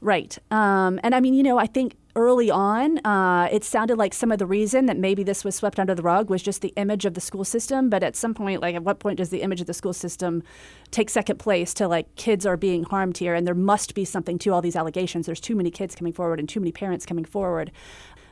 [0.00, 0.38] right.
[0.50, 4.32] Um, and I mean, you know, I think early on, uh, it sounded like some
[4.32, 7.04] of the reason that maybe this was swept under the rug was just the image
[7.04, 7.90] of the school system.
[7.90, 10.42] But at some point, like at what point does the image of the school system
[10.90, 13.34] take second place to like kids are being harmed here?
[13.34, 15.26] And there must be something to all these allegations.
[15.26, 17.70] There's too many kids coming forward and too many parents coming forward.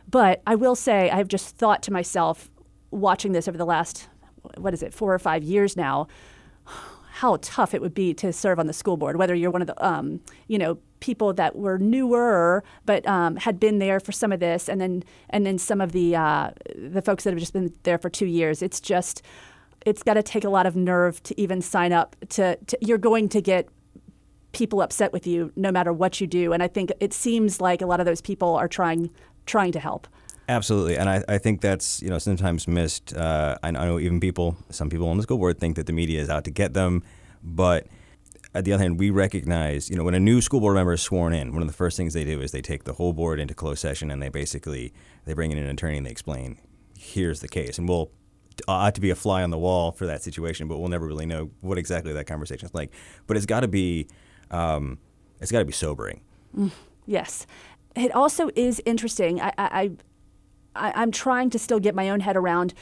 [0.08, 2.50] But I will say, I've just thought to myself,
[2.90, 4.08] watching this over the last,
[4.56, 6.06] what is it, four or five years now,
[7.14, 9.68] how tough it would be to serve on the school board, whether you're one of
[9.68, 14.32] the, um, you know, people that were newer but um, had been there for some
[14.32, 17.52] of this, and then and then some of the uh, the folks that have just
[17.52, 18.62] been there for two years.
[18.62, 19.22] It's just
[19.84, 22.16] it's got to take a lot of nerve to even sign up.
[22.30, 23.68] To, to you're going to get
[24.52, 27.82] people upset with you no matter what you do, and I think it seems like
[27.82, 29.10] a lot of those people are trying
[29.46, 30.06] trying to help.
[30.48, 33.14] Absolutely, and I, I think that's you know sometimes missed.
[33.16, 36.20] Uh, I know even people, some people on the school board think that the media
[36.20, 37.02] is out to get them,
[37.42, 37.86] but
[38.54, 41.02] at the other hand, we recognize, you know, when a new school board member is
[41.02, 43.40] sworn in, one of the first things they do is they take the whole board
[43.40, 44.92] into closed session and they basically
[45.24, 46.58] they bring in an attorney and they explain,
[46.96, 48.10] here's the case, and we'll
[48.68, 51.26] ought to be a fly on the wall for that situation, but we'll never really
[51.26, 52.92] know what exactly that conversation is like.
[53.26, 54.06] But it's got to be,
[54.52, 54.98] um,
[55.40, 56.20] it's got to be sobering.
[56.56, 56.70] Mm,
[57.06, 57.48] yes,
[57.96, 59.40] it also is interesting.
[59.40, 59.90] I, I,
[60.74, 62.74] I, I'm trying to still get my own head around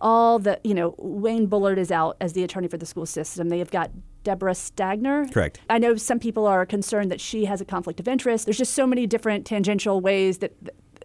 [0.00, 3.48] all the, you know, Wayne Bullard is out as the attorney for the school system.
[3.48, 3.90] They have got
[4.22, 5.32] Deborah Stagner.
[5.32, 5.60] Correct.
[5.68, 8.46] I know some people are concerned that she has a conflict of interest.
[8.46, 10.52] There's just so many different tangential ways that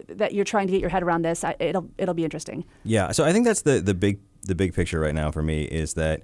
[0.08, 1.44] that you're trying to get your head around this.
[1.44, 2.66] I, it'll it'll be interesting.
[2.84, 3.12] Yeah.
[3.12, 5.94] So I think that's the the big the big picture right now for me is
[5.94, 6.22] that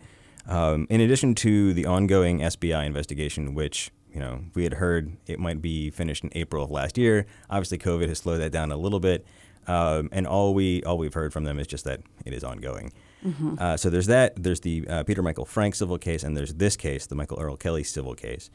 [0.48, 5.40] um, in addition to the ongoing SBI investigation, which you know we had heard it
[5.40, 7.26] might be finished in April of last year.
[7.50, 9.26] Obviously, COVID has slowed that down a little bit.
[9.66, 12.92] Um, and all we all we've heard from them is just that it is ongoing.
[13.26, 13.56] Mm-hmm.
[13.58, 14.34] Uh, so there's that.
[14.36, 17.56] There's the uh, Peter Michael Frank civil case, and there's this case, the Michael Earl
[17.56, 18.50] Kelly civil case.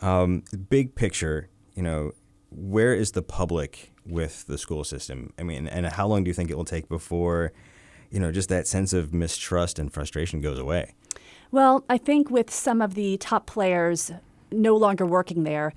[0.00, 2.12] Um, big picture, you know,
[2.50, 5.32] where is the public with the school system?
[5.36, 7.52] I mean, and how long do you think it will take before,
[8.10, 10.94] you know, just that sense of mistrust and frustration goes away?
[11.50, 14.12] Well, I think with some of the top players
[14.52, 15.72] no longer working there,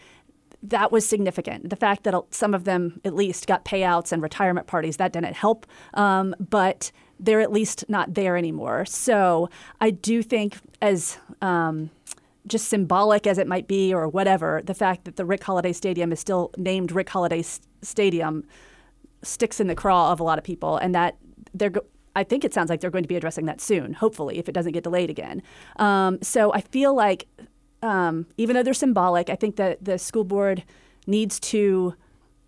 [0.63, 1.69] that was significant.
[1.69, 5.35] The fact that some of them, at least, got payouts and retirement parties, that didn't
[5.35, 5.65] help.
[5.95, 8.85] Um, but they're at least not there anymore.
[8.85, 11.89] So I do think, as um,
[12.47, 16.11] just symbolic as it might be, or whatever, the fact that the Rick Holliday Stadium
[16.11, 18.43] is still named Rick Holliday S- Stadium
[19.23, 21.17] sticks in the craw of a lot of people, and that
[21.53, 21.69] they're.
[21.69, 24.49] Go- I think it sounds like they're going to be addressing that soon, hopefully, if
[24.49, 25.41] it doesn't get delayed again.
[25.77, 27.25] Um, so I feel like
[27.81, 30.63] um, even though they're symbolic, I think that the school board
[31.07, 31.95] needs to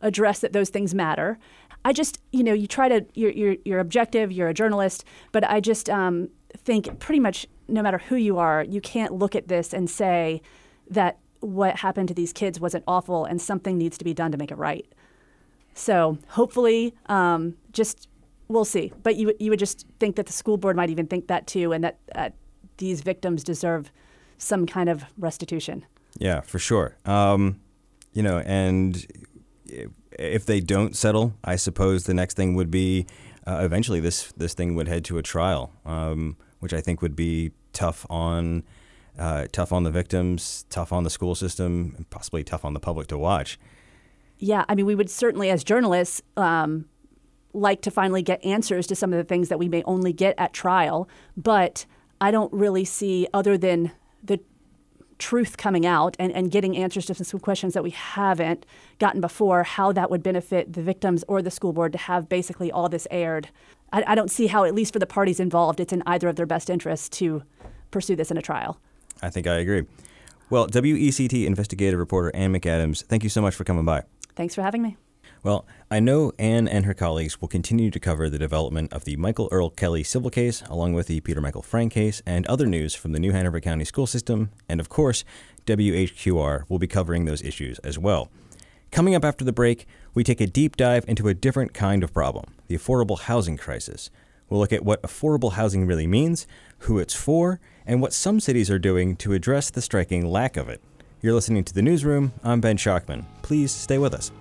[0.01, 1.37] address that those things matter.
[1.85, 5.43] I just, you know, you try to, you're, you're, you're objective, you're a journalist, but
[5.49, 9.47] I just um, think pretty much no matter who you are, you can't look at
[9.47, 10.41] this and say
[10.89, 14.37] that what happened to these kids wasn't awful and something needs to be done to
[14.37, 14.85] make it right.
[15.73, 18.07] So hopefully, um, just
[18.47, 18.93] we'll see.
[19.01, 21.73] But you you would just think that the school board might even think that too,
[21.73, 22.29] and that uh,
[22.77, 23.91] these victims deserve
[24.37, 25.85] some kind of restitution.
[26.17, 26.97] Yeah, for sure.
[27.05, 27.59] Um,
[28.13, 29.05] you know, and
[30.19, 33.07] if they don't settle, I suppose the next thing would be
[33.47, 37.15] uh, eventually this this thing would head to a trial, um, which I think would
[37.15, 38.63] be tough on
[39.17, 42.79] uh, tough on the victims, tough on the school system, and possibly tough on the
[42.79, 43.59] public to watch.
[44.37, 46.85] Yeah, I mean, we would certainly, as journalists, um,
[47.53, 50.33] like to finally get answers to some of the things that we may only get
[50.37, 51.85] at trial, but
[52.19, 53.91] I don't really see, other than
[54.23, 54.39] the
[55.19, 58.65] truth coming out and, and getting answers to some questions that we haven't
[58.99, 62.71] gotten before, how that would benefit the victims or the school board to have basically
[62.71, 63.49] all this aired.
[63.91, 66.35] I, I don't see how, at least for the parties involved, it's in either of
[66.35, 67.43] their best interests to
[67.91, 68.79] pursue this in a trial.
[69.21, 69.85] I think I agree.
[70.49, 74.03] Well, WECT investigative reporter Ann McAdams, thank you so much for coming by.
[74.35, 74.97] Thanks for having me.
[75.43, 79.17] Well, I know Ann and her colleagues will continue to cover the development of the
[79.17, 82.95] Michael Earl Kelly civil case, along with the Peter Michael Frank case, and other news
[82.95, 84.51] from the New Hanover County school system.
[84.69, 85.25] And of course,
[85.65, 88.29] WHQR will be covering those issues as well.
[88.89, 92.13] Coming up after the break, we take a deep dive into a different kind of
[92.13, 94.09] problem the affordable housing crisis.
[94.49, 96.47] We'll look at what affordable housing really means,
[96.79, 100.69] who it's for, and what some cities are doing to address the striking lack of
[100.69, 100.81] it.
[101.21, 102.31] You're listening to The Newsroom.
[102.45, 103.25] I'm Ben Schachtman.
[103.41, 104.31] Please stay with us.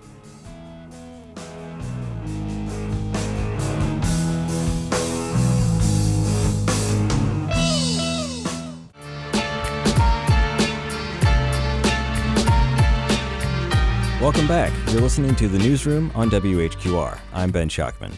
[14.93, 17.19] You're listening to the newsroom on WHQR.
[17.33, 18.13] I'm Ben Schachtman.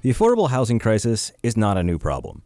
[0.00, 2.40] The affordable housing crisis is not a new problem.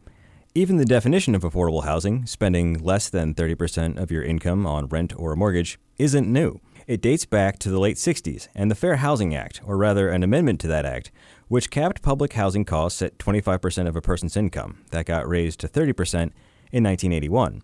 [0.53, 5.13] Even the definition of affordable housing, spending less than 30% of your income on rent
[5.15, 6.59] or a mortgage, isn't new.
[6.85, 10.21] It dates back to the late 60s and the Fair Housing Act, or rather an
[10.21, 11.09] amendment to that act,
[11.47, 14.83] which capped public housing costs at 25% of a person's income.
[14.91, 16.33] That got raised to 30%
[16.73, 17.61] in 1981.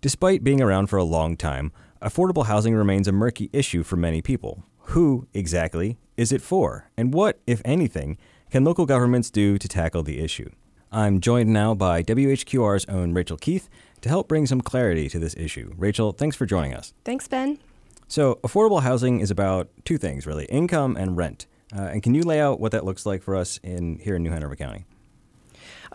[0.00, 4.22] Despite being around for a long time, affordable housing remains a murky issue for many
[4.22, 4.64] people.
[4.88, 6.90] Who, exactly, is it for?
[6.96, 8.18] And what, if anything,
[8.50, 10.50] can local governments do to tackle the issue?
[10.92, 13.68] I'm joined now by WHQR's own Rachel Keith
[14.02, 15.72] to help bring some clarity to this issue.
[15.76, 16.92] Rachel, thanks for joining us.
[17.04, 17.58] Thanks, Ben.
[18.06, 21.46] So, affordable housing is about two things, really income and rent.
[21.74, 24.22] Uh, and can you lay out what that looks like for us in here in
[24.22, 24.84] New Hanover County?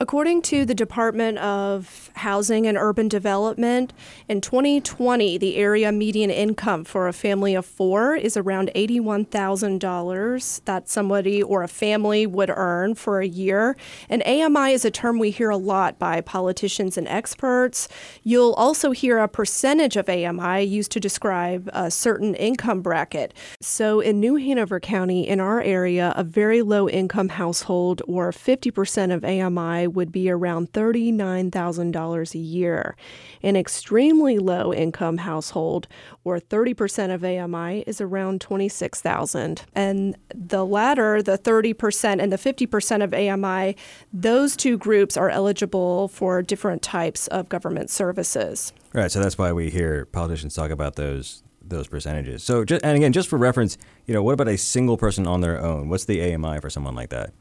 [0.01, 3.91] According to the Department of Housing and Urban Development,
[4.29, 10.87] in 2020, the area median income for a family of four is around $81,000 that
[10.87, 13.75] somebody or a family would earn for a year.
[14.07, 17.89] And AMI is a term we hear a lot by politicians and experts.
[18.23, 23.33] You'll also hear a percentage of AMI used to describe a certain income bracket.
[23.59, 29.13] So in New Hanover County, in our area, a very low income household or 50%
[29.13, 32.95] of AMI would be around $39,000 a year.
[33.41, 35.87] An extremely low income household,
[36.23, 39.63] or 30% of AMI, is around 26,000.
[39.73, 43.75] And the latter, the 30% and the 50% of AMI,
[44.13, 48.73] those two groups are eligible for different types of government services.
[48.93, 52.43] Right, so that's why we hear politicians talk about those those percentages.
[52.43, 55.41] So, just, and again, just for reference, you know, what about a single person on
[55.41, 55.89] their own?
[55.89, 57.31] What's the AMI for someone like that?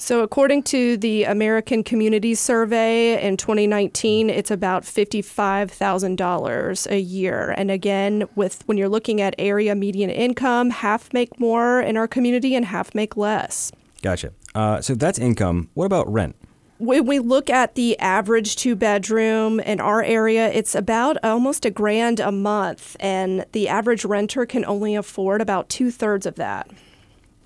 [0.00, 7.52] So, according to the American Community Survey in 2019, it's about $55,000 a year.
[7.56, 12.06] And again, with when you're looking at area median income, half make more in our
[12.06, 13.72] community and half make less.
[14.00, 14.32] Gotcha.
[14.54, 15.68] Uh, so that's income.
[15.74, 16.36] What about rent?
[16.78, 21.70] When we look at the average two bedroom in our area, it's about almost a
[21.70, 26.70] grand a month, and the average renter can only afford about two thirds of that.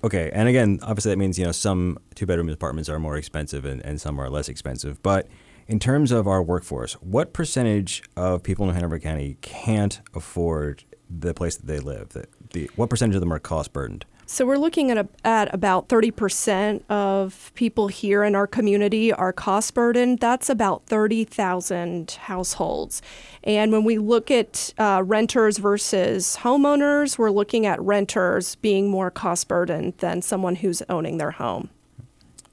[0.03, 3.63] Okay, and again, obviously that means you know some two bedroom apartments are more expensive
[3.63, 5.01] and, and some are less expensive.
[5.01, 5.29] But
[5.67, 11.33] in terms of our workforce, what percentage of people in Hanover County can't afford the
[11.33, 12.09] place that they live?
[12.51, 14.05] The, what percentage of them are cost burdened?
[14.33, 19.31] So we're looking at, a, at about 30% of people here in our community are
[19.31, 20.21] cost burdened.
[20.21, 23.03] That's about 30,000 households.
[23.43, 29.11] And when we look at uh, renters versus homeowners, we're looking at renters being more
[29.11, 31.69] cost burdened than someone who's owning their home.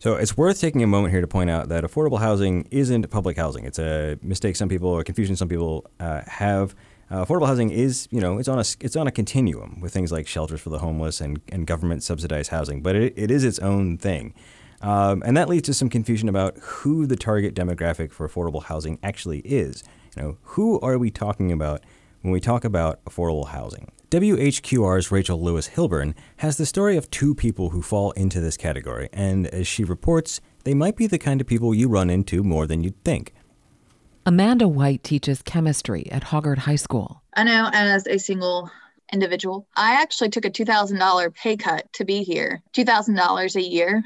[0.01, 3.39] So it's worth taking a moment here to point out that affordable housing isn't public
[3.39, 3.65] housing.
[3.65, 6.75] It's a mistake some people or confusion some people uh, have.
[7.11, 10.13] Uh, affordable housing is, you know, it's on a it's on a continuum with things
[10.13, 13.59] like shelters for the homeless and, and government subsidized housing, but it, it is its
[13.59, 14.33] own thing.
[14.81, 18.99] Um, and that leads to some confusion about who the target demographic for affordable housing
[19.03, 19.83] actually is.
[20.17, 21.83] You know, who are we talking about
[22.23, 23.91] when we talk about affordable housing?
[24.11, 29.09] WHQR's Rachel Lewis Hilburn has the story of two people who fall into this category,
[29.13, 32.67] and as she reports, they might be the kind of people you run into more
[32.67, 33.33] than you'd think.
[34.27, 37.23] Amanda White teaches chemistry at Hoggard High School.
[37.35, 38.71] I know as a single
[39.13, 42.63] individual, I actually took a $2,000 pay cut to be here.
[42.75, 44.05] $2,000 a year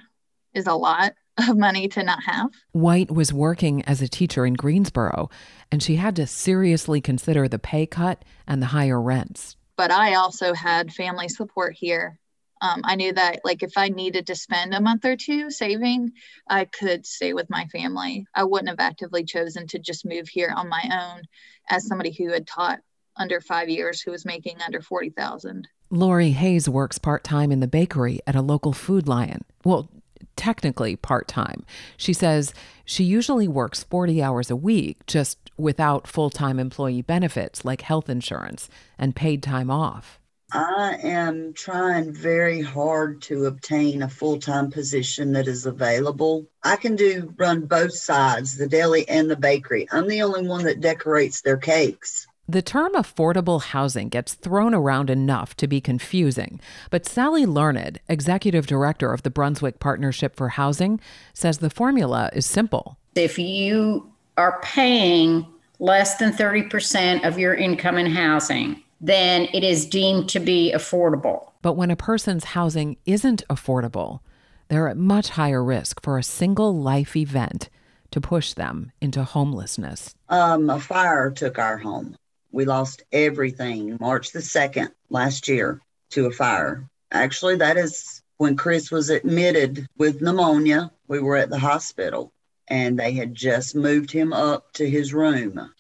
[0.55, 1.15] is a lot
[1.49, 2.51] of money to not have.
[2.71, 5.31] White was working as a teacher in Greensboro,
[5.73, 9.57] and she had to seriously consider the pay cut and the higher rents.
[9.77, 12.21] But I also had family support here
[12.61, 16.13] um, I knew that like if I needed to spend a month or two saving,
[16.49, 18.27] I could stay with my family.
[18.35, 21.23] I wouldn't have actively chosen to just move here on my own
[21.69, 22.81] as somebody who had taught
[23.17, 25.69] under five years who was making under 40,000.
[25.91, 29.43] Lori Hayes works part time in the bakery at a local food lion.
[29.65, 29.89] Well,
[30.37, 31.65] technically part time.
[31.97, 37.65] She says she usually works 40 hours a week, just without full time employee benefits
[37.65, 40.19] like health insurance and paid time off.
[40.53, 46.47] I am trying very hard to obtain a full time position that is available.
[46.63, 49.89] I can do run both sides, the deli and the bakery.
[49.91, 52.27] I'm the only one that decorates their cakes.
[52.47, 58.67] The term affordable housing gets thrown around enough to be confusing, but Sally Learned, executive
[58.67, 61.01] director of the Brunswick Partnership for Housing,
[61.33, 62.99] says the formula is simple.
[63.15, 65.47] If you are paying
[65.79, 71.51] less than 30% of your income in housing, then it is deemed to be affordable.
[71.61, 74.21] But when a person's housing isn't affordable,
[74.69, 77.69] they're at much higher risk for a single life event
[78.13, 80.15] to push them into homelessness.
[80.31, 82.17] Um, a fire took our home.
[82.51, 85.81] We lost everything March the 2nd last year.
[86.11, 86.89] to a fire.
[87.11, 90.91] Actually, that is when Chris was admitted with pneumonia.
[91.09, 92.33] We were at the hospital
[92.69, 95.73] and they had just moved him up to his room.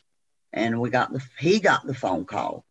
[0.52, 2.64] And we got the he got the phone call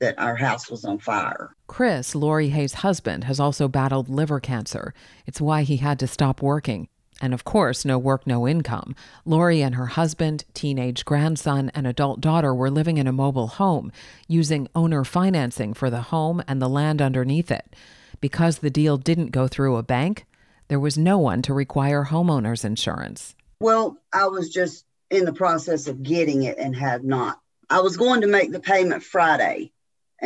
[0.00, 1.54] that our house was on fire.
[1.66, 4.94] Chris, Lori Hayes' husband, has also battled liver cancer.
[5.26, 6.88] It's why he had to stop working.
[7.20, 8.94] And of course, no work, no income.
[9.24, 13.90] Lori and her husband, teenage grandson, and adult daughter were living in a mobile home,
[14.28, 17.74] using owner financing for the home and the land underneath it.
[18.20, 20.26] Because the deal didn't go through a bank,
[20.68, 23.34] there was no one to require homeowners insurance.
[23.60, 27.40] Well, I was just in the process of getting it and had not.
[27.70, 29.72] I was going to make the payment Friday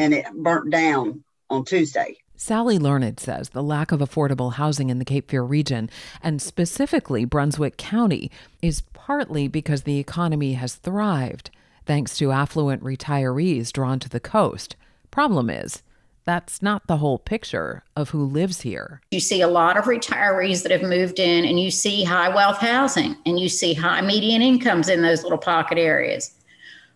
[0.01, 2.17] and it burnt down on Tuesday.
[2.35, 5.91] Sally Learned says the lack of affordable housing in the Cape Fear region,
[6.23, 8.31] and specifically Brunswick County,
[8.63, 11.51] is partly because the economy has thrived
[11.85, 14.75] thanks to affluent retirees drawn to the coast.
[15.11, 15.83] Problem is,
[16.25, 19.03] that's not the whole picture of who lives here.
[19.11, 22.59] You see a lot of retirees that have moved in, and you see high wealth
[22.59, 26.33] housing, and you see high median incomes in those little pocket areas.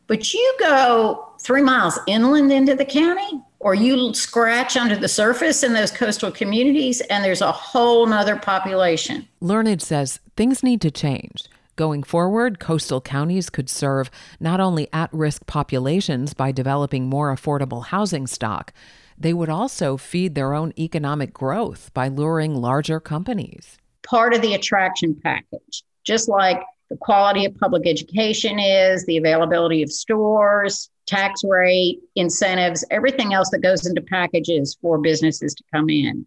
[0.06, 5.62] But you go three miles inland into the county, or you scratch under the surface
[5.62, 9.26] in those coastal communities, and there's a whole nother population.
[9.40, 11.44] Learned says things need to change.
[11.76, 17.86] Going forward, coastal counties could serve not only at risk populations by developing more affordable
[17.86, 18.72] housing stock,
[19.18, 23.78] they would also feed their own economic growth by luring larger companies.
[24.06, 29.82] Part of the attraction package, just like the quality of public education is, the availability
[29.82, 35.88] of stores, tax rate, incentives, everything else that goes into packages for businesses to come
[35.88, 36.26] in.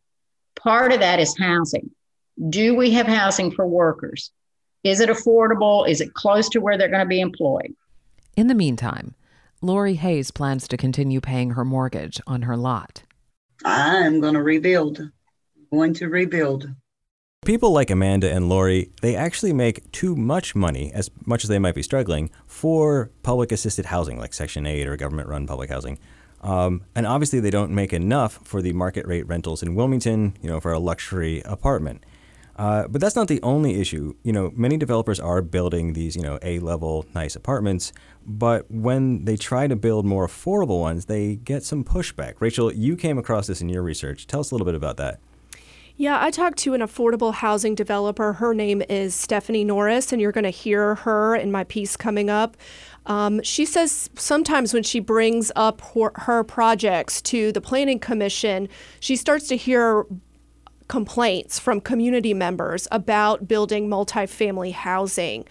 [0.56, 1.92] Part of that is housing.
[2.50, 4.32] Do we have housing for workers?
[4.84, 5.88] Is it affordable?
[5.88, 7.74] Is it close to where they're going to be employed?
[8.36, 9.16] In the meantime,
[9.62, 13.04] Lori Hayes plans to continue paying her mortgage on her lot.
[13.66, 15.00] I am going to rebuild.
[15.00, 15.12] I'm
[15.72, 16.70] Going to rebuild.
[17.48, 21.60] People like Amanda and Lori, they actually make too much money, as much as they
[21.60, 25.98] might be struggling, for public assisted housing like Section 8 or government run public housing.
[26.42, 30.50] Um, and obviously, they don't make enough for the market rate rentals in Wilmington, you
[30.50, 32.06] know, for a luxury apartment.
[32.58, 34.14] Uh, but that's not the only issue.
[34.24, 37.94] You know, many developers are building these, you know, A-level nice apartments,
[38.26, 42.34] but when they try to build more affordable ones, they get some pushback.
[42.42, 44.28] Rachel, you came across this in your research.
[44.28, 45.22] Tell us a little bit about that.
[46.00, 48.34] Yeah, I talked to an affordable housing developer.
[48.34, 52.30] Her name is Stephanie Norris, and you're going to hear her in my piece coming
[52.30, 52.56] up.
[53.08, 58.70] Um, she says sometimes when she brings up her, her projects to the Planning Commission,
[59.00, 60.06] she starts to hear
[60.88, 65.46] complaints from community members about building multifamily housing.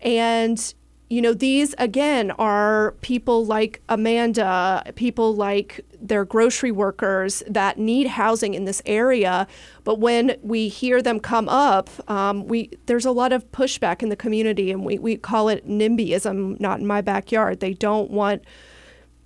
[0.00, 0.72] And
[1.12, 8.06] you know, these again are people like Amanda, people like their grocery workers that need
[8.06, 9.46] housing in this area.
[9.84, 14.08] But when we hear them come up, um, we there's a lot of pushback in
[14.08, 17.60] the community, and we, we call it NIMBYism, not in my backyard.
[17.60, 18.42] They don't want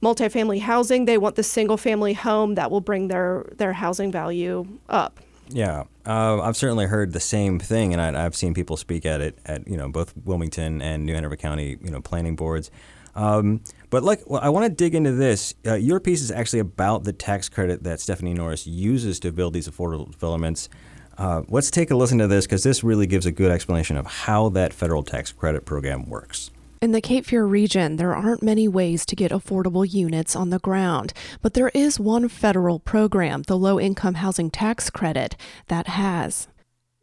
[0.03, 1.05] multifamily housing.
[1.05, 5.21] They want the single family home that will bring their, their housing value up.
[5.49, 9.21] Yeah, uh, I've certainly heard the same thing, and I, have seen people speak at
[9.21, 12.71] it at you know both Wilmington and New Hanover County you know planning boards.
[13.15, 15.55] Um, but like, well, I want to dig into this.
[15.67, 19.55] Uh, your piece is actually about the tax credit that Stephanie Norris uses to build
[19.55, 20.69] these affordable developments.
[21.17, 24.07] Uh, let's take a listen to this because this really gives a good explanation of
[24.07, 26.51] how that federal tax credit program works.
[26.83, 30.59] In the Cape Fear region, there aren't many ways to get affordable units on the
[30.59, 35.37] ground, but there is one federal program, the Low Income Housing Tax Credit,
[35.69, 36.49] that has.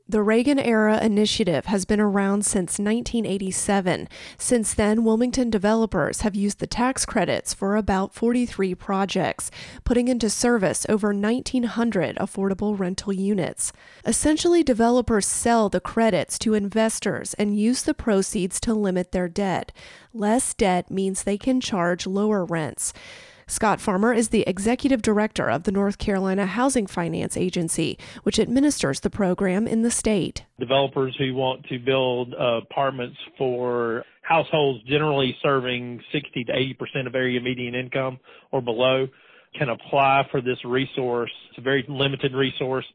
[0.06, 4.10] The Reagan era initiative has been around since 1987.
[4.38, 9.50] Since then, Wilmington developers have used the tax credits for about 43 projects,
[9.86, 13.72] putting into service over 1,900 affordable rental units.
[14.06, 19.72] Essentially, developers sell the credits to investors and use the proceeds to limit their debt.
[20.14, 22.92] Less debt means they can charge lower rents.
[23.48, 29.02] Scott Farmer is the executive director of the North Carolina Housing Finance Agency, which administers
[29.02, 30.46] the program in the state.
[30.60, 37.16] Developers who want to build apartments for households generally serving 60 to 80 percent of
[37.16, 38.20] area median income
[38.52, 39.08] or below
[39.58, 41.32] can apply for this resource.
[41.50, 42.86] It's a very limited resource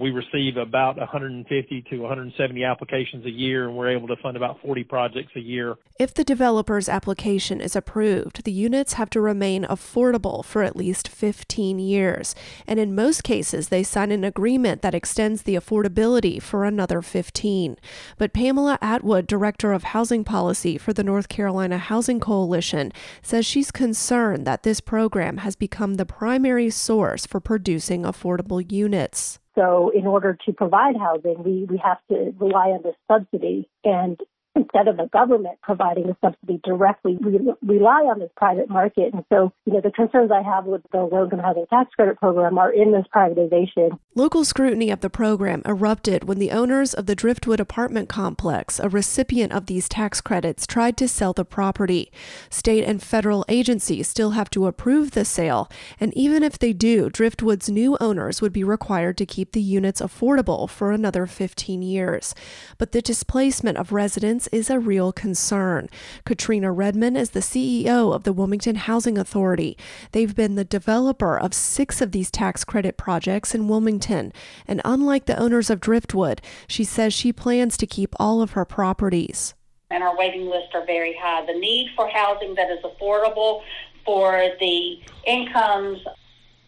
[0.00, 4.60] We receive about 150 to 170 applications a year, and we're able to fund about
[4.60, 5.76] 40 projects a year.
[6.00, 11.06] If the developer's application is approved, the units have to remain affordable for at least
[11.06, 12.34] 15 years.
[12.66, 17.76] And in most cases, they sign an agreement that extends the affordability for another 15.
[18.18, 22.92] But Pamela Atwood, Director of Housing Policy for the North Carolina Housing Coalition,
[23.22, 29.38] says she's concerned that this program has become the primary source for producing affordable units.
[29.54, 33.68] So in order to provide housing, we, we have to rely on this subsidy.
[33.84, 34.18] And
[34.54, 39.12] instead of the government providing the subsidy directly, we rely on this private market.
[39.12, 42.58] And so, you know, the concerns I have with the income housing tax credit program
[42.58, 43.98] are in this privatization.
[44.14, 48.88] Local scrutiny of the program erupted when the owners of the Driftwood apartment complex, a
[48.88, 52.12] recipient of these tax credits, tried to sell the property.
[52.48, 57.10] State and federal agencies still have to approve the sale, and even if they do,
[57.10, 62.34] Driftwood's new owners would be required to keep the units affordable for another 15 years.
[62.78, 65.88] But the displacement of residents is a real concern.
[66.24, 69.76] Katrina Redmond is the CEO of the Wilmington Housing Authority.
[70.12, 74.32] They've been the developer of six of these tax credit projects in Wilmington.
[74.66, 78.64] And unlike the owners of Driftwood, she says she plans to keep all of her
[78.64, 79.54] properties.
[79.90, 81.46] And our waiting lists are very high.
[81.46, 83.62] The need for housing that is affordable
[84.04, 86.00] for the incomes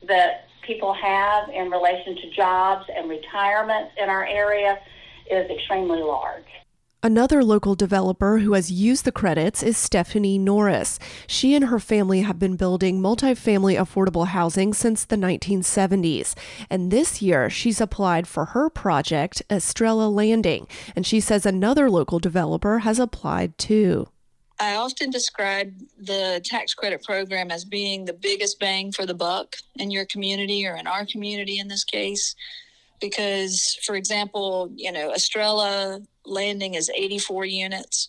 [0.07, 4.79] that people have in relation to jobs and retirement in our area
[5.31, 6.45] is extremely large.
[7.03, 10.99] Another local developer who has used the credits is Stephanie Norris.
[11.27, 16.35] She and her family have been building multifamily affordable housing since the 1970s.
[16.71, 20.67] And this year, she's applied for her project, Estrella Landing.
[20.97, 24.09] And she says another local developer has applied too.
[24.59, 29.57] I often describe the tax credit program as being the biggest bang for the buck
[29.77, 32.35] in your community or in our community in this case
[33.01, 38.09] because, for example, you know, Estrella Landing is 84 units.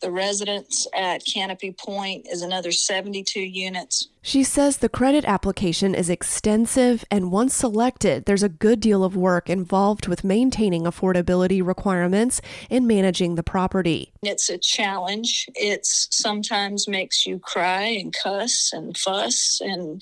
[0.00, 4.08] The residence at Canopy Point is another 72 units.
[4.22, 9.16] She says the credit application is extensive, and once selected, there's a good deal of
[9.16, 12.40] work involved with maintaining affordability requirements
[12.70, 14.12] and managing the property.
[14.22, 15.48] It's a challenge.
[15.56, 20.00] It sometimes makes you cry and cuss and fuss and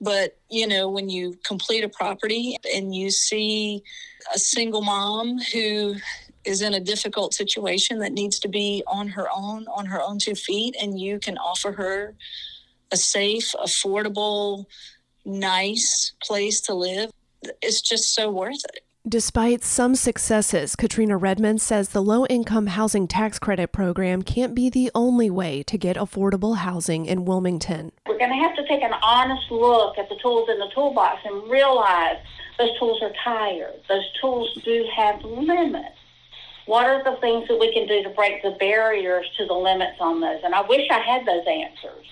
[0.00, 3.82] but you know when you complete a property and you see
[4.34, 5.94] a single mom who
[6.44, 10.18] is in a difficult situation that needs to be on her own, on her own
[10.18, 12.14] two feet, and you can offer her
[12.92, 14.66] a safe, affordable,
[15.24, 17.10] nice place to live,
[17.62, 18.84] it's just so worth it.
[19.06, 24.70] Despite some successes, Katrina Redmond says the low income housing tax credit program can't be
[24.70, 27.92] the only way to get affordable housing in Wilmington.
[28.08, 31.20] We're going to have to take an honest look at the tools in the toolbox
[31.26, 32.16] and realize
[32.58, 33.74] those tools are tired.
[33.90, 35.98] Those tools do have limits
[36.66, 39.96] what are the things that we can do to break the barriers to the limits
[40.00, 40.40] on those?
[40.44, 42.06] And I wish I had those answers.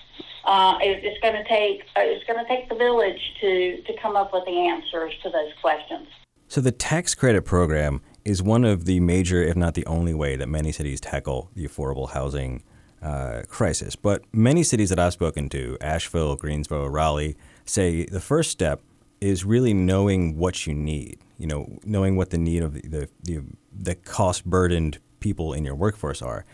[0.45, 3.93] Uh, it, it's going to take uh, it's going to take the village to to
[4.01, 6.07] come up with the answers to those questions.
[6.47, 10.35] So the tax credit program is one of the major, if not the only way,
[10.35, 12.63] that many cities tackle the affordable housing
[13.01, 13.95] uh, crisis.
[13.95, 17.35] But many cities that I've spoken to, Asheville, Greensboro, Raleigh,
[17.65, 18.81] say the first step
[19.19, 21.19] is really knowing what you need.
[21.43, 25.75] You know, knowing what the need of the the, the cost burdened people in your
[25.75, 26.45] workforce are.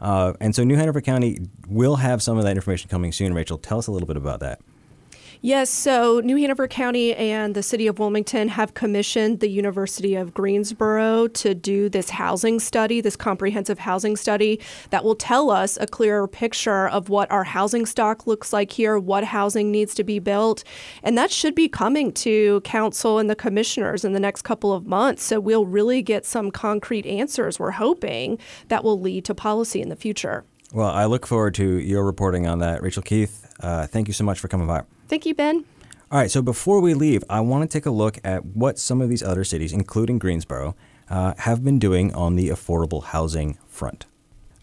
[0.00, 3.34] Uh, and so New Hanover County will have some of that information coming soon.
[3.34, 4.60] Rachel, tell us a little bit about that.
[5.46, 10.34] Yes, so New Hanover County and the City of Wilmington have commissioned the University of
[10.34, 14.58] Greensboro to do this housing study, this comprehensive housing study
[14.90, 18.98] that will tell us a clearer picture of what our housing stock looks like here,
[18.98, 20.64] what housing needs to be built.
[21.04, 24.88] And that should be coming to council and the commissioners in the next couple of
[24.88, 25.22] months.
[25.22, 29.90] So we'll really get some concrete answers, we're hoping, that will lead to policy in
[29.90, 30.44] the future.
[30.72, 32.82] Well, I look forward to your reporting on that.
[32.82, 34.82] Rachel Keith, uh, thank you so much for coming by.
[35.08, 35.64] Thank you, Ben.
[36.10, 39.00] All right, so before we leave, I want to take a look at what some
[39.00, 40.76] of these other cities, including Greensboro,
[41.10, 44.06] uh, have been doing on the affordable housing front.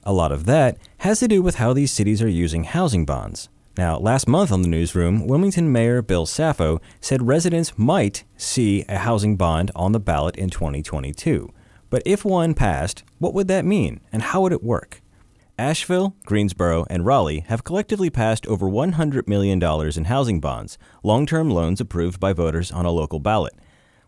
[0.03, 3.49] A lot of that has to do with how these cities are using housing bonds.
[3.77, 8.99] Now, last month on the newsroom, Wilmington Mayor Bill Saffo said residents might see a
[8.99, 11.51] housing bond on the ballot in 2022.
[11.89, 15.03] But if one passed, what would that mean and how would it work?
[15.60, 19.62] Asheville, Greensboro, and Raleigh have collectively passed over $100 million
[19.95, 23.54] in housing bonds, long term loans approved by voters on a local ballot.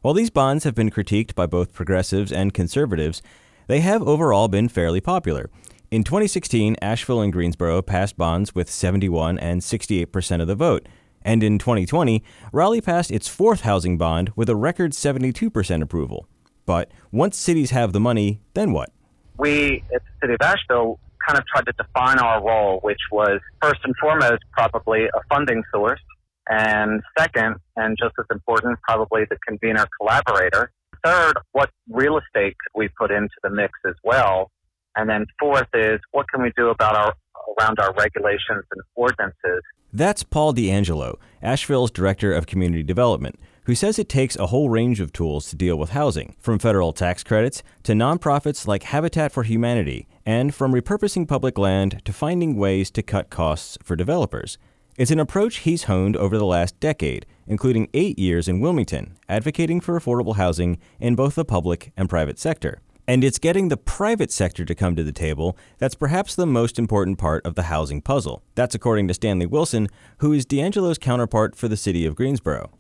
[0.02, 3.22] While these bonds have been critiqued by both progressives and conservatives,
[3.68, 5.52] they have overall been fairly popular.
[5.92, 10.88] In 2016, Asheville and Greensboro passed bonds with 71 and 68 percent of the vote,
[11.22, 12.24] And in 2020,
[12.54, 16.28] Raleigh passed its fourth housing bond with a record 72% approval.
[16.66, 18.90] But once cities have the money, then what?
[19.38, 23.40] We at the City of Asheville kind of tried to define our role, which was
[23.62, 26.02] first and foremost probably a funding source,
[26.50, 30.72] and second, and just as important, probably the convener collaborator.
[31.04, 34.52] Third, what real estate could we put into the mix as well?
[34.96, 37.14] And then fourth is what can we do about our
[37.60, 39.62] around our regulations and ordinances
[39.96, 45.00] that's Paul D'Angelo, Asheville's Director of Community Development, who says it takes a whole range
[45.00, 49.44] of tools to deal with housing, from federal tax credits to nonprofits like Habitat for
[49.44, 54.58] Humanity, and from repurposing public land to finding ways to cut costs for developers.
[54.98, 59.82] It's an approach he's honed over the last decade, including eight years in Wilmington, advocating
[59.82, 62.80] for affordable housing in both the public and private sector.
[63.08, 66.80] And it's getting the private sector to come to the table that's perhaps the most
[66.80, 68.42] important part of the housing puzzle.
[68.56, 69.90] That's according to Stanley Wilson,
[70.20, 72.72] who is D'Angelo's counterpart for the city of Greensboro.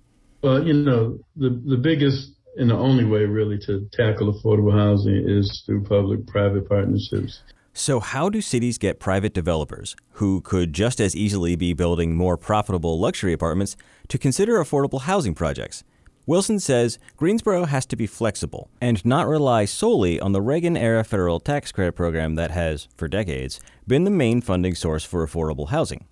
[0.45, 5.27] Well, you know, the, the biggest and the only way really to tackle affordable housing
[5.27, 7.41] is through public private partnerships.
[7.73, 12.37] So, how do cities get private developers, who could just as easily be building more
[12.37, 13.75] profitable luxury apartments,
[14.07, 15.83] to consider affordable housing projects?
[16.27, 21.03] Wilson says Greensboro has to be flexible and not rely solely on the Reagan era
[21.03, 25.69] federal tax credit program that has, for decades, been the main funding source for affordable
[25.69, 26.05] housing.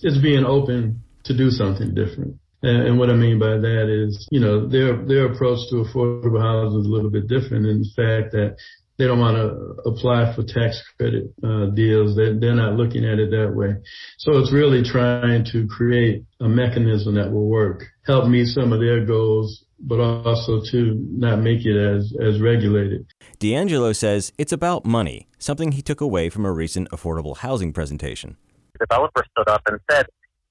[0.00, 2.39] It's being open to do something different.
[2.62, 6.80] And, what I mean by that is, you know, their their approach to affordable housing
[6.80, 8.56] is a little bit different in the fact that
[9.00, 12.14] they don't want to apply for tax credit uh, deals.
[12.16, 13.76] They're, they're not looking at it that way.
[14.18, 18.80] So it's really trying to create a mechanism that will work, help meet some of
[18.80, 23.06] their goals, but also to not make it as, as regulated.
[23.38, 28.36] D'Angelo says it's about money, something he took away from a recent affordable housing presentation.
[28.74, 30.06] The developer stood up and said,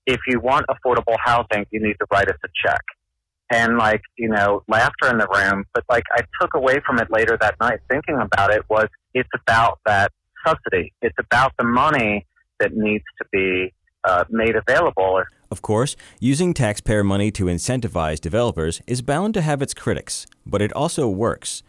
[0.05, 2.81] if you want affordable housing, you need to write us a check.
[3.51, 7.09] And like you know laughter in the room but like i took away from it
[7.09, 10.11] later that night thinking about it was it's about that
[10.45, 10.93] subsidy.
[11.01, 12.25] It's about the money
[12.59, 13.73] that needs to be
[14.03, 15.23] uh, made available.
[15.51, 20.61] Of course using taxpayer money to incentivize developers is bound to have its critics but
[20.61, 21.63] it also works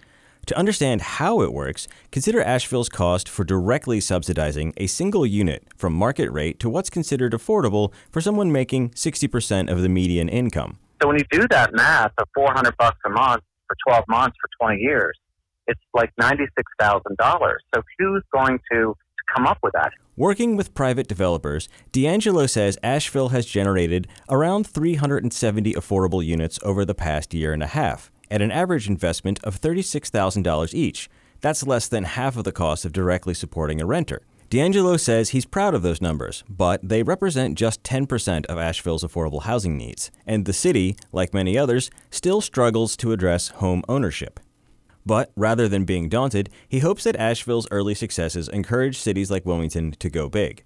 [0.51, 5.93] to understand how it works, consider Asheville's cost for directly subsidizing a single unit from
[5.93, 10.79] market rate to what's considered affordable for someone making 60% of the median income.
[11.01, 14.67] So when you do that math of 400 bucks a month for 12 months for
[14.67, 15.17] 20 years,
[15.69, 17.55] it's like $96,000.
[17.73, 18.97] So who's going to
[19.33, 19.93] come up with that?
[20.17, 26.95] Working with private developers, D'Angelo says Asheville has generated around 370 affordable units over the
[26.95, 31.09] past year and a half, at an average investment of $36,000 each.
[31.41, 34.23] That's less than half of the cost of directly supporting a renter.
[34.51, 39.45] D'Angelo says he's proud of those numbers, but they represent just 10% of Asheville's affordable
[39.45, 44.41] housing needs, and the city, like many others, still struggles to address home ownership.
[45.07, 49.93] But rather than being daunted, he hopes that Asheville's early successes encourage cities like Wilmington
[49.93, 50.65] to go big.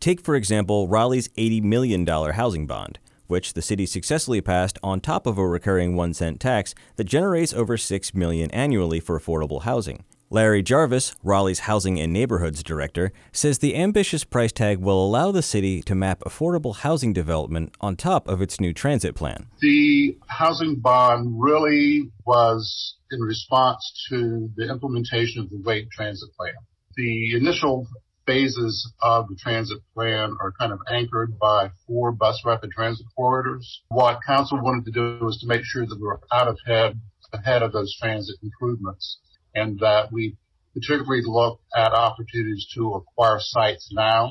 [0.00, 2.98] Take, for example, Raleigh's $80 million housing bond,
[3.30, 7.54] which the city successfully passed on top of a recurring 1 cent tax that generates
[7.54, 10.04] over 6 million annually for affordable housing.
[10.32, 15.42] Larry Jarvis, Raleigh's Housing and Neighborhoods Director, says the ambitious price tag will allow the
[15.42, 19.48] city to map affordable housing development on top of its new transit plan.
[19.60, 26.54] The housing bond really was in response to the implementation of the Wake transit plan.
[26.96, 27.88] The initial
[28.30, 33.82] phases of the transit plan are kind of anchored by four bus rapid transit corridors.
[33.88, 37.00] What council wanted to do was to make sure that we were out of head
[37.32, 39.18] ahead of those transit improvements
[39.54, 40.36] and that we
[40.74, 44.30] particularly look at opportunities to acquire sites now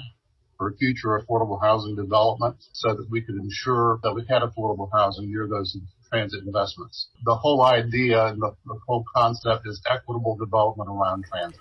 [0.58, 5.30] for future affordable housing development so that we could ensure that we had affordable housing
[5.30, 5.78] near those
[6.10, 7.10] transit investments.
[7.26, 11.60] The whole idea and the, the whole concept is equitable development around transit.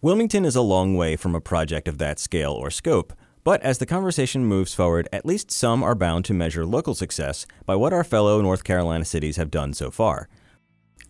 [0.00, 3.78] Wilmington is a long way from a project of that scale or scope, but as
[3.78, 7.92] the conversation moves forward, at least some are bound to measure local success by what
[7.92, 10.28] our fellow North Carolina cities have done so far.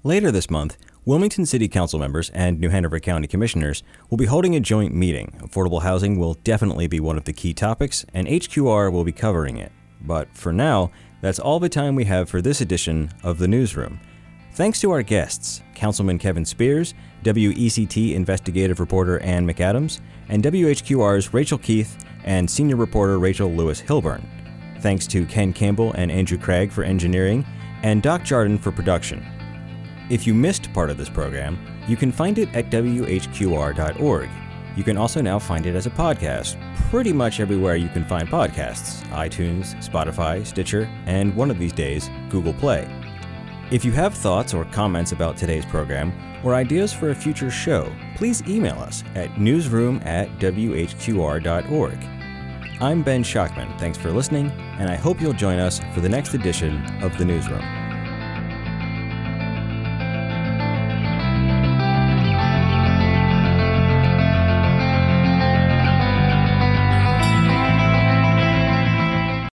[0.04, 4.56] Later this month, Wilmington City Council members and New Hanover County Commissioners will be holding
[4.56, 5.38] a joint meeting.
[5.42, 9.58] Affordable housing will definitely be one of the key topics, and HQR will be covering
[9.58, 9.70] it.
[10.00, 14.00] But for now, that's all the time we have for this edition of the Newsroom.
[14.54, 16.94] Thanks to our guests, Councilman Kevin Spears,
[17.24, 24.24] WECT investigative reporter Ann McAdams, and WHQR's Rachel Keith and senior reporter Rachel Lewis Hilburn.
[24.80, 27.44] Thanks to Ken Campbell and Andrew Craig for engineering,
[27.82, 29.24] and Doc Jardin for production.
[30.10, 34.28] If you missed part of this program, you can find it at WHQR.org.
[34.76, 36.56] You can also now find it as a podcast,
[36.88, 42.08] pretty much everywhere you can find podcasts iTunes, Spotify, Stitcher, and one of these days,
[42.30, 42.88] Google Play.
[43.70, 46.10] If you have thoughts or comments about today's program
[46.42, 51.98] or ideas for a future show, please email us at newsroom at whqr.org.
[52.80, 53.78] I'm Ben Schachtman.
[53.78, 57.26] Thanks for listening, and I hope you'll join us for the next edition of The
[57.26, 57.87] Newsroom.